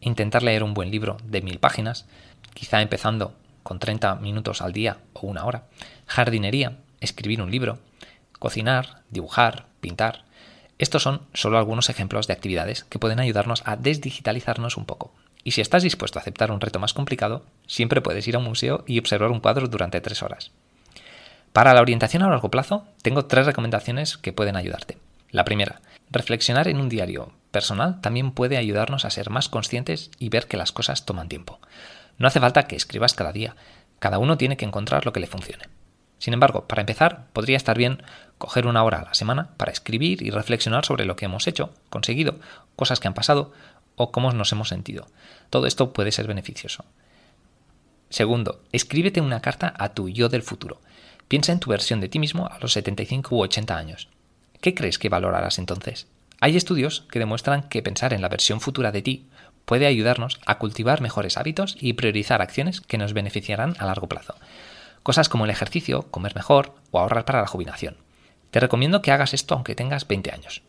intentar 0.00 0.42
leer 0.42 0.62
un 0.62 0.74
buen 0.74 0.90
libro 0.90 1.16
de 1.24 1.42
mil 1.42 1.58
páginas, 1.58 2.06
quizá 2.54 2.80
empezando 2.82 3.34
con 3.62 3.78
30 3.78 4.16
minutos 4.16 4.62
al 4.62 4.72
día 4.72 4.98
o 5.14 5.26
una 5.26 5.44
hora, 5.44 5.64
jardinería, 6.06 6.78
escribir 7.00 7.42
un 7.42 7.50
libro, 7.50 7.78
cocinar, 8.38 9.02
dibujar, 9.10 9.66
pintar. 9.80 10.24
Estos 10.78 11.02
son 11.02 11.22
solo 11.32 11.58
algunos 11.58 11.88
ejemplos 11.88 12.26
de 12.26 12.34
actividades 12.34 12.84
que 12.84 12.98
pueden 12.98 13.20
ayudarnos 13.20 13.62
a 13.64 13.76
desdigitalizarnos 13.76 14.76
un 14.76 14.84
poco 14.84 15.14
Y 15.42 15.52
si 15.52 15.60
estás 15.60 15.82
dispuesto 15.82 16.18
a 16.18 16.22
aceptar 16.22 16.50
un 16.50 16.60
reto 16.60 16.78
más 16.78 16.92
complicado, 16.92 17.44
siempre 17.66 18.00
puedes 18.00 18.26
ir 18.26 18.34
a 18.34 18.38
un 18.38 18.44
museo 18.44 18.84
y 18.86 18.98
observar 18.98 19.30
un 19.30 19.40
cuadro 19.40 19.68
durante 19.68 20.00
tres 20.00 20.22
horas. 20.22 20.50
Para 21.52 21.72
la 21.72 21.80
orientación 21.80 22.22
a 22.22 22.28
largo 22.28 22.50
plazo, 22.50 22.84
tengo 23.00 23.26
tres 23.26 23.46
recomendaciones 23.46 24.18
que 24.18 24.32
pueden 24.32 24.56
ayudarte. 24.56 24.98
La 25.30 25.44
primera, 25.44 25.80
reflexionar 26.10 26.68
en 26.68 26.80
un 26.80 26.88
diario 26.88 27.32
personal 27.50 28.00
también 28.00 28.32
puede 28.32 28.56
ayudarnos 28.56 29.04
a 29.04 29.10
ser 29.10 29.30
más 29.30 29.48
conscientes 29.48 30.10
y 30.18 30.28
ver 30.28 30.46
que 30.46 30.56
las 30.56 30.72
cosas 30.72 31.06
toman 31.06 31.28
tiempo. 31.28 31.58
No 32.18 32.28
hace 32.28 32.40
falta 32.40 32.66
que 32.66 32.76
escribas 32.76 33.14
cada 33.14 33.32
día, 33.32 33.56
cada 33.98 34.18
uno 34.18 34.36
tiene 34.36 34.56
que 34.56 34.64
encontrar 34.64 35.06
lo 35.06 35.12
que 35.12 35.20
le 35.20 35.26
funcione. 35.26 35.64
Sin 36.18 36.34
embargo, 36.34 36.66
para 36.66 36.82
empezar, 36.82 37.26
podría 37.32 37.56
estar 37.56 37.76
bien 37.76 38.02
coger 38.38 38.66
una 38.66 38.82
hora 38.84 39.00
a 39.00 39.04
la 39.04 39.14
semana 39.14 39.50
para 39.56 39.72
escribir 39.72 40.22
y 40.22 40.30
reflexionar 40.30 40.84
sobre 40.84 41.04
lo 41.04 41.16
que 41.16 41.26
hemos 41.26 41.46
hecho, 41.46 41.72
conseguido, 41.90 42.38
cosas 42.74 43.00
que 43.00 43.08
han 43.08 43.14
pasado 43.14 43.52
o 43.96 44.12
cómo 44.12 44.32
nos 44.32 44.52
hemos 44.52 44.68
sentido. 44.68 45.06
Todo 45.50 45.66
esto 45.66 45.92
puede 45.92 46.12
ser 46.12 46.26
beneficioso. 46.26 46.84
Segundo, 48.08 48.60
escríbete 48.72 49.20
una 49.20 49.40
carta 49.40 49.74
a 49.76 49.90
tu 49.90 50.08
yo 50.08 50.28
del 50.28 50.42
futuro. 50.42 50.80
Piensa 51.28 51.52
en 51.52 51.60
tu 51.60 51.70
versión 51.70 52.00
de 52.00 52.08
ti 52.08 52.18
mismo 52.18 52.46
a 52.46 52.58
los 52.60 52.72
75 52.72 53.34
u 53.34 53.40
80 53.40 53.76
años. 53.76 54.08
¿Qué 54.60 54.74
crees 54.74 54.98
que 54.98 55.08
valorarás 55.08 55.58
entonces? 55.58 56.06
Hay 56.40 56.56
estudios 56.56 57.04
que 57.10 57.18
demuestran 57.18 57.68
que 57.68 57.82
pensar 57.82 58.12
en 58.12 58.22
la 58.22 58.28
versión 58.28 58.60
futura 58.60 58.92
de 58.92 59.02
ti 59.02 59.26
puede 59.64 59.86
ayudarnos 59.86 60.38
a 60.46 60.58
cultivar 60.58 61.00
mejores 61.00 61.36
hábitos 61.36 61.76
y 61.80 61.94
priorizar 61.94 62.42
acciones 62.42 62.80
que 62.80 62.98
nos 62.98 63.12
beneficiarán 63.12 63.74
a 63.78 63.86
largo 63.86 64.08
plazo. 64.08 64.34
Cosas 65.06 65.28
como 65.28 65.44
el 65.44 65.52
ejercicio, 65.52 66.10
comer 66.10 66.34
mejor 66.34 66.74
o 66.90 66.98
ahorrar 66.98 67.24
para 67.24 67.40
la 67.40 67.46
jubilación. 67.46 67.96
Te 68.50 68.58
recomiendo 68.58 69.02
que 69.02 69.12
hagas 69.12 69.34
esto 69.34 69.54
aunque 69.54 69.76
tengas 69.76 70.08
20 70.08 70.32
años. 70.32 70.62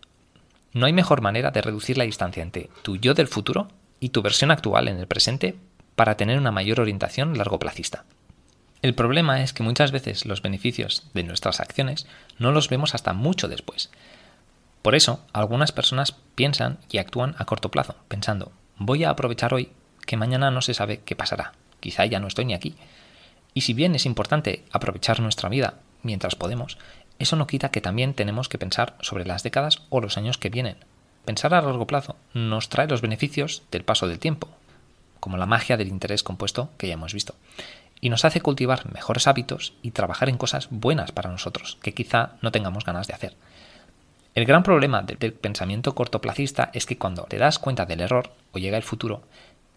No 0.74 0.86
hay 0.86 0.94
mejor 0.94 1.22
manera 1.22 1.50
de 1.50 1.60
reducir 1.60 1.98
la 1.98 2.03
distancia 2.03 2.44
entre 2.44 2.70
tu 2.84 2.98
yo 2.98 3.15
del 3.15 3.27
futuro 3.27 3.67
y 4.00 4.10
tu 4.10 4.22
versión 4.22 4.51
actual 4.51 4.89
en 4.89 5.00
el 5.00 5.08
presente 5.08 5.56
para 5.96 6.17
tener 6.17 6.38
una 6.38 6.51
mayor 6.51 6.79
orientación 6.79 7.36
largoplacista. 7.36 8.06
El 8.84 8.94
problema 8.94 9.41
es 9.41 9.53
que 9.53 9.63
muchas 9.63 9.91
veces 9.91 10.27
los 10.27 10.44
beneficios 10.44 11.08
de 11.15 11.24
nuestras 11.24 11.60
acciones 11.60 12.06
no 12.38 12.51
los 12.51 12.70
vemos 12.70 12.94
hasta 12.94 13.13
mucho 13.13 13.48
después. 13.48 13.89
Por 14.84 14.94
eso, 14.94 15.25
algunas 15.34 15.72
personas 15.72 16.12
piensan 16.36 16.77
y 16.91 17.00
actúan 17.00 17.34
a 17.39 17.46
corto 17.46 17.72
plazo, 17.72 17.96
pensando, 18.08 18.51
voy 18.77 19.03
a 19.03 19.10
aprovechar 19.10 19.56
hoy 19.56 19.72
que 20.06 20.15
mañana 20.15 20.51
no 20.51 20.62
se 20.62 20.75
sabe 20.75 21.01
qué 21.03 21.15
pasará, 21.15 21.53
quizá 21.79 22.06
ya 22.06 22.20
no 22.20 22.27
estoy 22.27 22.46
ni 22.46 22.53
aquí. 22.53 22.75
Y 23.57 23.61
si 23.61 23.73
bien 23.73 23.95
es 23.95 24.05
importante 24.05 24.63
aprovechar 24.71 25.19
nuestra 25.19 25.49
vida 25.49 25.79
mientras 26.03 26.35
podemos, 26.35 26.77
eso 27.17 27.35
no 27.35 27.47
quita 27.47 27.71
que 27.71 27.81
también 27.81 28.13
tenemos 28.13 28.49
que 28.49 28.59
pensar 28.59 28.95
sobre 29.01 29.25
las 29.25 29.41
décadas 29.41 29.81
o 29.89 29.99
los 29.99 30.15
años 30.15 30.37
que 30.37 30.51
vienen. 30.51 30.77
Pensar 31.25 31.55
a 31.55 31.61
largo 31.63 31.87
plazo 31.87 32.17
nos 32.35 32.69
trae 32.69 32.85
los 32.87 33.01
beneficios 33.01 33.63
del 33.71 33.83
paso 33.83 34.07
del 34.07 34.19
tiempo, 34.19 34.47
como 35.19 35.37
la 35.37 35.47
magia 35.47 35.75
del 35.75 35.87
interés 35.87 36.21
compuesto 36.21 36.69
que 36.77 36.85
ya 36.85 36.93
hemos 36.93 37.15
visto, 37.15 37.33
y 37.99 38.11
nos 38.11 38.25
hace 38.25 38.41
cultivar 38.41 38.93
mejores 38.93 39.25
hábitos 39.25 39.73
y 39.81 39.89
trabajar 39.89 40.29
en 40.29 40.37
cosas 40.37 40.67
buenas 40.69 41.11
para 41.11 41.31
nosotros, 41.31 41.79
que 41.81 41.95
quizá 41.95 42.33
no 42.43 42.51
tengamos 42.51 42.85
ganas 42.85 43.07
de 43.07 43.15
hacer. 43.15 43.35
El 44.35 44.45
gran 44.45 44.61
problema 44.61 45.01
del 45.01 45.33
pensamiento 45.33 45.95
cortoplacista 45.95 46.69
es 46.75 46.85
que 46.85 46.99
cuando 46.99 47.23
te 47.23 47.39
das 47.39 47.57
cuenta 47.57 47.87
del 47.87 48.01
error 48.01 48.33
o 48.51 48.59
llega 48.59 48.77
el 48.77 48.83
futuro, 48.83 49.23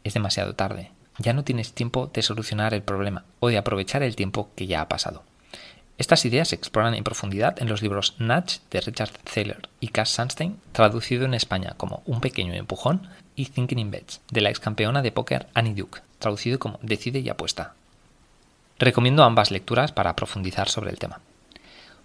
es 0.04 0.12
demasiado 0.12 0.54
tarde. 0.54 0.90
Ya 1.21 1.35
no 1.35 1.45
tienes 1.45 1.75
tiempo 1.75 2.11
de 2.15 2.23
solucionar 2.23 2.73
el 2.73 2.83
problema 2.83 3.25
o 3.41 3.49
de 3.49 3.59
aprovechar 3.59 4.03
el 4.03 4.17
tiempo 4.17 4.49
que 4.57 4.67
ya 4.67 4.81
ha 4.81 4.89
pasado. 4.89 5.23
Estas 5.99 6.25
ideas 6.25 6.49
se 6.49 6.57
exploran 6.57 6.95
en 6.95 7.05
profundidad 7.05 7.61
en 7.61 7.69
los 7.69 7.83
libros 7.83 8.15
Nudge 8.19 8.61
de 8.71 8.81
Richard 8.81 9.11
Thaler 9.23 9.69
y 9.81 9.89
Cass 9.89 10.09
Sunstein, 10.09 10.59
traducido 10.73 11.27
en 11.27 11.35
España 11.35 11.75
como 11.77 12.03
Un 12.07 12.23
pequeño 12.23 12.55
empujón, 12.55 13.07
y 13.37 13.45
Thinking 13.45 13.79
in 13.79 13.91
Bets, 13.91 14.23
de 14.31 14.41
la 14.41 14.49
ex 14.49 14.61
campeona 14.61 15.03
de 15.03 15.12
póker 15.12 15.47
Annie 15.53 15.75
Duke, 15.75 16.00
traducido 16.19 16.59
como 16.59 16.79
Decide 16.81 17.19
y 17.19 17.29
apuesta. 17.29 17.75
Recomiendo 18.79 19.23
ambas 19.23 19.50
lecturas 19.50 19.93
para 19.93 20.17
profundizar 20.17 20.71
sobre 20.71 20.91
el 20.91 20.99
tema. 20.99 21.21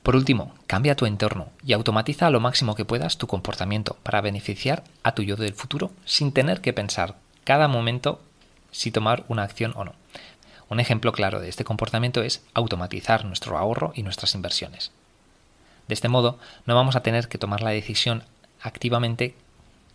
Por 0.03 0.17
último, 0.17 0.53
cambia 0.67 0.97
tu 0.97 1.05
entorno 1.05 1.47
y 1.65 1.71
automatiza 1.71 2.29
lo 2.29 2.41
máximo 2.41 2.75
que 2.75 2.83
puedas 2.83 3.17
tu 3.17 3.27
comportamiento 3.27 3.95
para 4.03 4.19
beneficiar 4.19 4.83
a 5.03 5.13
tu 5.13 5.23
yo 5.23 5.37
del 5.37 5.53
futuro 5.53 5.91
sin 6.03 6.33
tener 6.33 6.59
que 6.59 6.73
pensar 6.73 7.15
cada 7.45 7.69
momento 7.69 8.19
si 8.75 8.91
tomar 8.91 9.23
una 9.29 9.43
acción 9.43 9.73
o 9.75 9.85
no. 9.85 9.93
Un 10.69 10.79
ejemplo 10.79 11.11
claro 11.13 11.39
de 11.39 11.47
este 11.47 11.63
comportamiento 11.63 12.21
es 12.23 12.43
automatizar 12.53 13.23
nuestro 13.23 13.57
ahorro 13.57 13.93
y 13.95 14.03
nuestras 14.03 14.35
inversiones. 14.35 14.91
De 15.87 15.93
este 15.93 16.09
modo, 16.09 16.39
no 16.65 16.75
vamos 16.75 16.95
a 16.95 17.01
tener 17.01 17.27
que 17.27 17.37
tomar 17.37 17.61
la 17.61 17.69
decisión 17.69 18.23
activamente 18.61 19.35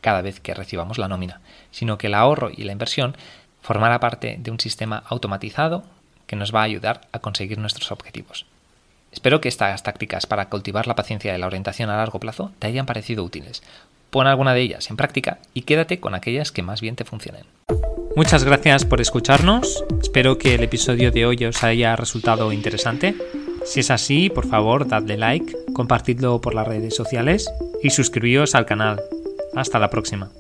cada 0.01 0.23
vez 0.23 0.41
que 0.41 0.55
recibamos 0.55 0.97
la 0.97 1.09
nómina, 1.09 1.41
sino 1.71 1.99
que 1.99 2.07
el 2.07 2.15
ahorro 2.15 2.51
y 2.51 2.63
la 2.63 2.73
inversión 2.73 3.17
formará 3.61 4.01
parte 4.01 4.37
de 4.39 4.51
un 4.51 4.61
sistema 4.61 5.03
automatizado 5.09 5.85
que 6.27 6.37
nos 6.37 6.55
va 6.55 6.61
a 6.61 6.65
ayudar 6.65 7.03
a 7.13 7.19
conseguir 7.19 7.59
nuestros 7.59 7.93
objetivos. 7.93 8.47
Espero 9.13 9.41
que 9.41 9.49
estas 9.49 9.83
tácticas 9.83 10.27
para 10.27 10.49
cultivar 10.49 10.87
la 10.87 10.95
paciencia 10.95 11.35
y 11.35 11.39
la 11.39 11.49
orientación 11.49 11.91
a 11.91 11.97
largo 11.97 12.21
plazo 12.21 12.53
te 12.61 12.69
hayan 12.69 12.87
parecido 12.87 13.25
útiles. 13.25 13.63
Pon 14.11 14.27
alguna 14.27 14.55
de 14.55 14.61
ellas 14.63 14.89
en 14.89 14.97
práctica 14.97 15.39
y 15.53 15.63
quédate 15.63 16.01
con 16.01 16.15
aquellas 16.15 16.53
que 16.53 16.63
más 16.63 16.81
bien 16.81 16.97
te 16.97 17.05
funcionen. 17.05 17.45
Muchas 18.17 18.45
gracias 18.45 18.85
por 18.85 19.01
escucharnos. 19.01 19.85
Espero 20.03 20.37
que 20.37 20.55
el 20.55 20.63
episodio 20.63 21.13
de 21.13 21.27
hoy 21.27 21.45
os 21.45 21.63
haya 21.63 21.95
resultado 21.95 22.53
interesante. 22.53 23.15
Si 23.65 23.81
es 23.81 23.91
así, 23.91 24.31
por 24.31 24.49
favor, 24.49 24.89
dadle 24.89 25.17
like, 25.17 25.57
compartidlo 25.73 26.41
por 26.41 26.55
las 26.55 26.67
redes 26.67 26.95
sociales 26.95 27.49
y 27.83 27.91
suscribíos 27.91 28.55
al 28.55 28.67
canal. 28.67 29.01
Hasta 29.55 29.79
la 29.79 29.91
próxima. 29.91 30.31